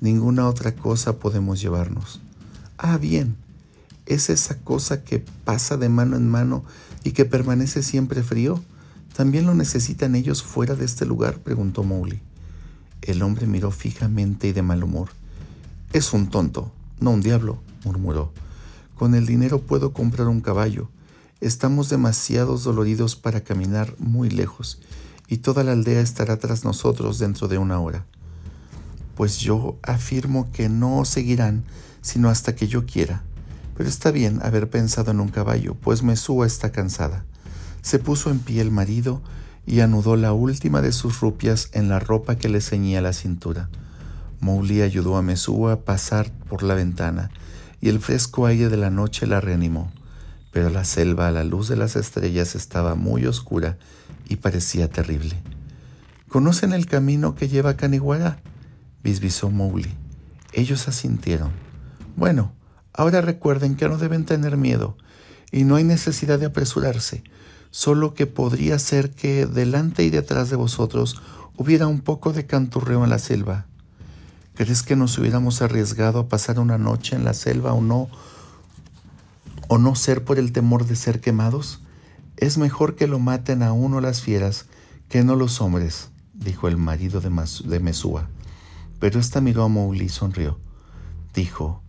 Ninguna 0.00 0.48
otra 0.48 0.76
cosa 0.76 1.18
podemos 1.18 1.60
llevarnos. 1.60 2.20
Ah, 2.76 2.98
bien, 2.98 3.36
¿es 4.06 4.30
esa 4.30 4.58
cosa 4.58 5.02
que 5.02 5.18
pasa 5.44 5.76
de 5.76 5.88
mano 5.88 6.16
en 6.16 6.28
mano 6.28 6.64
y 7.02 7.10
que 7.10 7.24
permanece 7.24 7.82
siempre 7.82 8.22
frío? 8.22 8.62
¿También 9.16 9.46
lo 9.46 9.54
necesitan 9.54 10.14
ellos 10.14 10.44
fuera 10.44 10.76
de 10.76 10.84
este 10.84 11.04
lugar? 11.04 11.38
preguntó 11.38 11.82
Mowgli. 11.82 12.20
El 13.02 13.22
hombre 13.22 13.48
miró 13.48 13.72
fijamente 13.72 14.46
y 14.46 14.52
de 14.52 14.62
mal 14.62 14.84
humor. 14.84 15.08
Es 15.92 16.12
un 16.12 16.30
tonto, 16.30 16.70
no 17.00 17.10
un 17.10 17.20
diablo, 17.20 17.58
murmuró. 17.84 18.32
Con 18.94 19.16
el 19.16 19.26
dinero 19.26 19.60
puedo 19.60 19.92
comprar 19.92 20.28
un 20.28 20.40
caballo. 20.40 20.88
Estamos 21.40 21.88
demasiados 21.88 22.62
doloridos 22.62 23.16
para 23.16 23.40
caminar 23.40 23.94
muy 23.98 24.30
lejos, 24.30 24.80
y 25.26 25.38
toda 25.38 25.64
la 25.64 25.72
aldea 25.72 26.00
estará 26.00 26.36
tras 26.38 26.64
nosotros 26.64 27.18
dentro 27.18 27.48
de 27.48 27.58
una 27.58 27.80
hora. 27.80 28.04
Pues 29.18 29.38
yo 29.38 29.80
afirmo 29.82 30.52
que 30.52 30.68
no 30.68 31.04
seguirán 31.04 31.64
sino 32.02 32.28
hasta 32.28 32.54
que 32.54 32.68
yo 32.68 32.86
quiera. 32.86 33.24
Pero 33.76 33.88
está 33.88 34.12
bien 34.12 34.38
haber 34.44 34.70
pensado 34.70 35.10
en 35.10 35.18
un 35.18 35.26
caballo, 35.26 35.74
pues 35.74 36.04
Mesúa 36.04 36.46
está 36.46 36.70
cansada. 36.70 37.24
Se 37.82 37.98
puso 37.98 38.30
en 38.30 38.38
pie 38.38 38.60
el 38.60 38.70
marido 38.70 39.20
y 39.66 39.80
anudó 39.80 40.14
la 40.14 40.32
última 40.32 40.82
de 40.82 40.92
sus 40.92 41.18
rupias 41.18 41.68
en 41.72 41.88
la 41.88 41.98
ropa 41.98 42.36
que 42.36 42.48
le 42.48 42.60
ceñía 42.60 43.02
la 43.02 43.12
cintura. 43.12 43.68
Mowgli 44.38 44.82
ayudó 44.82 45.16
a 45.16 45.22
Mesúa 45.22 45.72
a 45.72 45.80
pasar 45.80 46.30
por 46.48 46.62
la 46.62 46.74
ventana, 46.74 47.32
y 47.80 47.88
el 47.88 47.98
fresco 47.98 48.46
aire 48.46 48.68
de 48.68 48.76
la 48.76 48.90
noche 48.90 49.26
la 49.26 49.40
reanimó. 49.40 49.90
Pero 50.52 50.70
la 50.70 50.84
selva 50.84 51.26
a 51.26 51.32
la 51.32 51.42
luz 51.42 51.66
de 51.66 51.74
las 51.74 51.96
estrellas 51.96 52.54
estaba 52.54 52.94
muy 52.94 53.26
oscura 53.26 53.78
y 54.28 54.36
parecía 54.36 54.88
terrible. 54.88 55.34
¿Conocen 56.28 56.72
el 56.72 56.86
camino 56.86 57.34
que 57.34 57.48
lleva 57.48 57.70
a? 57.70 58.38
Bisbizó 59.08 59.48
Mowgli. 59.50 59.94
Ellos 60.52 60.86
asintieron. 60.86 61.50
Bueno, 62.16 62.52
ahora 62.92 63.22
recuerden 63.22 63.74
que 63.74 63.88
no 63.88 63.96
deben 63.96 64.26
tener 64.26 64.58
miedo 64.58 64.96
y 65.50 65.64
no 65.64 65.76
hay 65.76 65.84
necesidad 65.84 66.38
de 66.38 66.46
apresurarse, 66.46 67.24
solo 67.70 68.12
que 68.12 68.26
podría 68.26 68.78
ser 68.78 69.10
que 69.10 69.46
delante 69.46 70.04
y 70.04 70.10
detrás 70.10 70.50
de 70.50 70.56
vosotros 70.56 71.22
hubiera 71.56 71.86
un 71.86 72.00
poco 72.00 72.34
de 72.34 72.44
canturreo 72.44 73.02
en 73.02 73.10
la 73.10 73.18
selva. 73.18 73.64
¿Crees 74.54 74.82
que 74.82 74.96
nos 74.96 75.16
hubiéramos 75.16 75.62
arriesgado 75.62 76.18
a 76.18 76.28
pasar 76.28 76.58
una 76.58 76.76
noche 76.76 77.16
en 77.16 77.24
la 77.24 77.32
selva 77.32 77.72
o 77.72 77.80
no? 77.80 78.08
¿O 79.68 79.78
no 79.78 79.94
ser 79.94 80.24
por 80.24 80.38
el 80.38 80.52
temor 80.52 80.84
de 80.84 80.96
ser 80.96 81.20
quemados? 81.20 81.80
Es 82.36 82.58
mejor 82.58 82.94
que 82.94 83.06
lo 83.06 83.18
maten 83.18 83.62
a 83.62 83.72
uno 83.72 84.00
las 84.00 84.20
fieras 84.20 84.66
que 85.08 85.24
no 85.24 85.34
los 85.34 85.62
hombres, 85.62 86.10
dijo 86.34 86.68
el 86.68 86.76
marido 86.76 87.20
de, 87.20 87.30
de 87.64 87.80
Mesúa. 87.80 88.28
Pero 88.98 89.20
esta 89.20 89.40
miró 89.40 89.64
a 89.64 89.68
Mowgli 89.68 90.06
y 90.06 90.08
sonrió. 90.08 90.58
Dijo, 91.34 91.82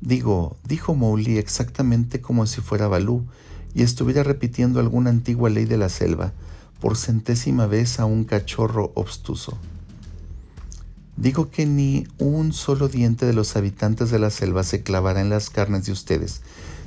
Digo, 0.00 0.56
dijo 0.64 0.94
Mowgli 0.94 1.36
exactamente 1.36 2.22
como 2.22 2.46
si 2.46 2.62
fuera 2.62 2.88
Balú 2.88 3.26
y 3.74 3.82
estuviera 3.82 4.22
repitiendo 4.22 4.80
alguna 4.80 5.10
antigua 5.10 5.50
ley 5.50 5.66
de 5.66 5.76
la 5.76 5.90
selva 5.90 6.32
por 6.80 6.96
centésima 6.96 7.66
vez 7.66 8.00
a 8.00 8.06
un 8.06 8.24
cachorro 8.24 8.92
obstuso. 8.94 9.58
Digo 11.16 11.50
que 11.50 11.66
ni 11.66 12.06
un 12.18 12.54
solo 12.54 12.88
diente 12.88 13.26
de 13.26 13.34
los 13.34 13.54
habitantes 13.56 14.10
de 14.10 14.18
la 14.18 14.30
selva 14.30 14.64
se 14.64 14.82
clavará 14.82 15.20
en 15.20 15.28
las 15.28 15.50
carnes 15.50 15.84
de 15.84 15.92
ustedes, 15.92 16.40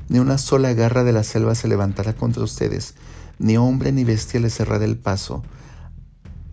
ni 0.10 0.18
una 0.18 0.40
sola 0.40 0.74
garra 0.74 1.04
de 1.04 1.14
la 1.14 1.24
selva 1.24 1.54
se 1.54 1.68
levantará 1.68 2.16
contra 2.16 2.44
ustedes, 2.44 2.96
ni 3.38 3.58
hombre 3.58 3.92
ni 3.92 4.04
bestia 4.04 4.40
les 4.40 4.56
cerrará 4.56 4.86
el 4.86 4.98
paso, 4.98 5.44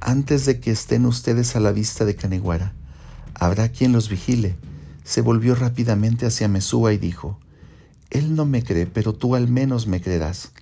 antes 0.00 0.46
de 0.46 0.60
que 0.60 0.70
estén 0.70 1.04
ustedes 1.06 1.54
a 1.56 1.60
la 1.60 1.72
vista 1.72 2.04
de 2.04 2.16
Caneguara. 2.16 2.72
Habrá 3.34 3.68
quien 3.68 3.92
los 3.92 4.08
vigile, 4.08 4.56
se 5.04 5.20
volvió 5.20 5.54
rápidamente 5.54 6.26
hacia 6.26 6.48
Mesúa 6.48 6.92
y 6.92 6.98
dijo, 6.98 7.38
Él 8.10 8.34
no 8.34 8.46
me 8.46 8.62
cree, 8.62 8.86
pero 8.86 9.14
tú 9.14 9.34
al 9.34 9.48
menos 9.48 9.86
me 9.86 10.00
creerás. 10.00 10.52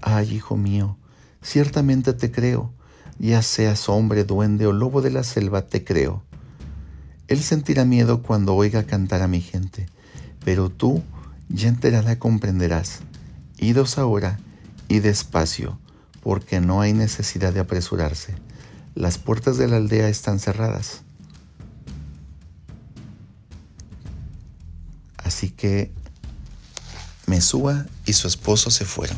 Ay, 0.00 0.34
hijo 0.34 0.56
mío, 0.56 0.96
ciertamente 1.42 2.12
te 2.12 2.30
creo, 2.30 2.72
ya 3.18 3.42
seas 3.42 3.88
hombre, 3.88 4.24
duende 4.24 4.66
o 4.66 4.72
lobo 4.72 5.02
de 5.02 5.10
la 5.10 5.22
selva, 5.22 5.66
te 5.66 5.84
creo. 5.84 6.22
Él 7.28 7.42
sentirá 7.42 7.84
miedo 7.84 8.22
cuando 8.22 8.54
oiga 8.54 8.84
cantar 8.84 9.22
a 9.22 9.28
mi 9.28 9.40
gente, 9.40 9.86
pero 10.44 10.70
tú 10.70 11.02
ya 11.48 11.68
enterada 11.68 12.18
comprenderás. 12.18 13.00
Idos 13.58 13.98
ahora 13.98 14.38
y 14.88 15.00
despacio, 15.00 15.78
porque 16.22 16.60
no 16.60 16.80
hay 16.80 16.92
necesidad 16.92 17.52
de 17.52 17.60
apresurarse. 17.60 18.34
Las 18.98 19.16
puertas 19.16 19.56
de 19.58 19.68
la 19.68 19.76
aldea 19.76 20.08
están 20.08 20.40
cerradas. 20.40 21.02
Así 25.18 25.50
que 25.50 25.92
Mesúa 27.26 27.86
y 28.06 28.14
su 28.14 28.26
esposo 28.26 28.72
se 28.72 28.84
fueron. 28.84 29.16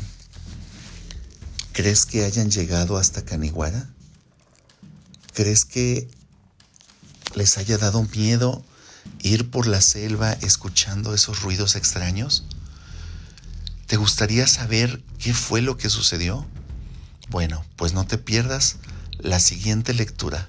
¿Crees 1.73 2.05
que 2.05 2.27
hayan 2.27 2.51
llegado 2.51 2.99
hasta 2.99 3.25
Caniguara? 3.25 3.88
¿Crees 5.33 5.64
que 5.64 6.11
les 7.35 7.57
haya 7.57 7.79
dado 7.79 8.03
miedo 8.03 8.62
ir 9.21 9.51
por 9.51 9.66
la 9.66 9.81
selva 9.81 10.33
escuchando 10.43 11.14
esos 11.14 11.40
ruidos 11.40 11.75
extraños? 11.75 12.45
¿Te 13.87 13.97
gustaría 13.97 14.47
saber 14.47 15.03
qué 15.19 15.33
fue 15.33 15.62
lo 15.62 15.79
que 15.79 15.88
sucedió? 15.88 16.47
Bueno, 17.31 17.64
pues 17.77 17.95
no 17.95 18.07
te 18.07 18.19
pierdas 18.19 18.77
la 19.22 19.38
siguiente 19.40 19.94
lectura, 19.94 20.48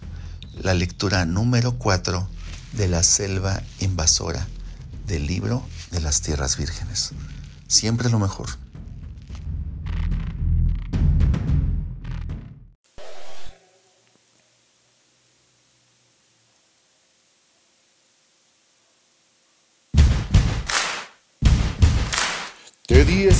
la 0.61 0.73
lectura 0.73 1.25
número 1.25 1.77
4 1.77 2.27
de 2.73 2.87
la 2.87 3.03
selva 3.03 3.61
invasora 3.79 4.47
del 5.07 5.27
libro 5.27 5.63
de 5.91 5.99
las 5.99 6.21
tierras 6.21 6.57
vírgenes. 6.57 7.11
Siempre 7.67 8.09
lo 8.09 8.19
mejor. 8.19 8.60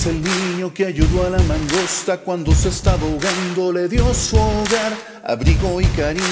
Es 0.02 0.08
el 0.08 0.22
niño 0.24 0.74
que 0.74 0.86
ayudó 0.86 1.28
a 1.28 1.30
la 1.30 1.38
mangosta 1.44 2.18
cuando 2.18 2.54
se 2.56 2.70
estaba 2.70 3.04
ahogando, 3.04 3.72
le 3.72 3.88
dio 3.88 4.12
su 4.16 4.36
hogar, 4.36 4.94
abrigo 5.24 5.80
y 5.80 5.86
cariño, 5.86 6.24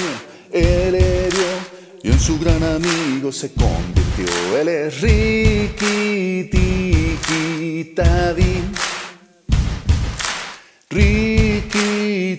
él 0.50 0.92
le 0.92 1.28
dio 1.28 2.00
y 2.02 2.08
en 2.08 2.18
su 2.18 2.38
gran 2.40 2.62
amigo 2.64 3.30
se 3.30 3.52
convirtió. 3.52 4.58
Él 4.58 4.68
es 4.68 5.00
Ricky 5.00 6.48
Tiki 6.50 7.94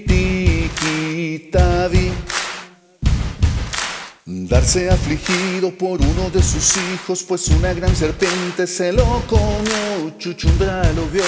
Tiki 0.05 1.51
Tavi. 1.51 2.00
Darse 4.51 4.89
afligido 4.89 5.71
por 5.71 6.01
uno 6.01 6.29
de 6.29 6.43
sus 6.43 6.75
hijos, 6.75 7.23
pues 7.23 7.47
una 7.47 7.73
gran 7.73 7.95
serpiente 7.95 8.67
se 8.67 8.91
lo 8.91 9.05
comió. 9.25 10.17
Chuchundra 10.17 10.91
lo 10.91 11.07
vio, 11.07 11.23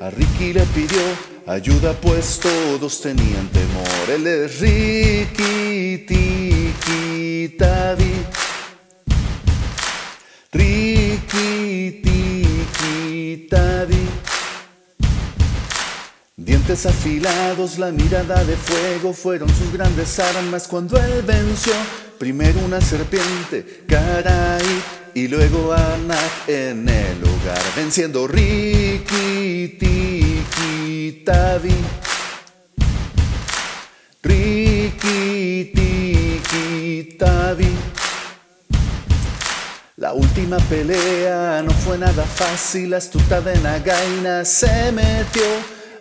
a 0.00 0.10
Ricky 0.10 0.52
le 0.52 0.62
pidió 0.66 1.00
ayuda, 1.48 1.92
pues 1.94 2.38
todos 2.38 3.00
tenían 3.00 3.48
temor. 3.48 4.10
Él 4.14 4.24
es 4.28 4.60
Ricky 4.60 6.06
Tiki 6.06 7.56
Tavi. 7.58 8.12
Ricky 10.52 12.00
Tiki 12.00 13.48
Tavi. 13.50 14.08
Dientes 16.36 16.86
afilados, 16.86 17.76
la 17.76 17.90
mirada 17.90 18.44
de 18.44 18.56
fuego 18.56 19.12
fueron 19.12 19.48
sus 19.48 19.72
grandes 19.72 20.20
armas 20.20 20.68
cuando 20.68 20.96
él 20.96 21.22
venció 21.22 21.72
Primero 22.18 22.58
una 22.64 22.80
serpiente, 22.80 23.84
caray, 23.86 24.66
y 25.14 25.28
luego 25.28 25.72
Anak 25.72 26.48
en 26.48 26.88
el 26.88 27.22
hogar, 27.22 27.62
venciendo 27.76 28.26
Riki, 28.26 29.76
Tiki, 29.78 31.22
Tavi. 31.24 31.74
Tiki, 35.70 37.16
Tavi. 37.16 37.70
La 39.96 40.12
última 40.12 40.56
pelea 40.58 41.62
no 41.64 41.70
fue 41.70 41.98
nada 41.98 42.24
fácil, 42.24 42.94
astuta 42.94 43.40
de 43.40 43.56
Nagaina 43.60 44.44
se 44.44 44.90
metió 44.90 45.44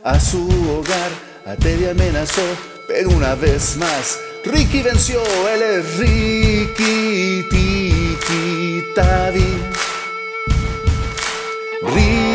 a 0.04 0.20
su 0.20 0.50
hogar, 0.72 1.12
a 1.46 1.56
Teddy 1.56 1.86
amenazó, 1.90 2.42
pero 2.88 3.10
una 3.10 3.36
vez 3.36 3.78
más 3.78 4.18
Ricky 4.48 4.82
venció, 4.82 5.22
él 5.54 5.62
es 5.62 5.98
Ricky 5.98 7.46
Tiki 7.50 8.86
Tavi. 8.96 9.46
Ricky 11.82 12.27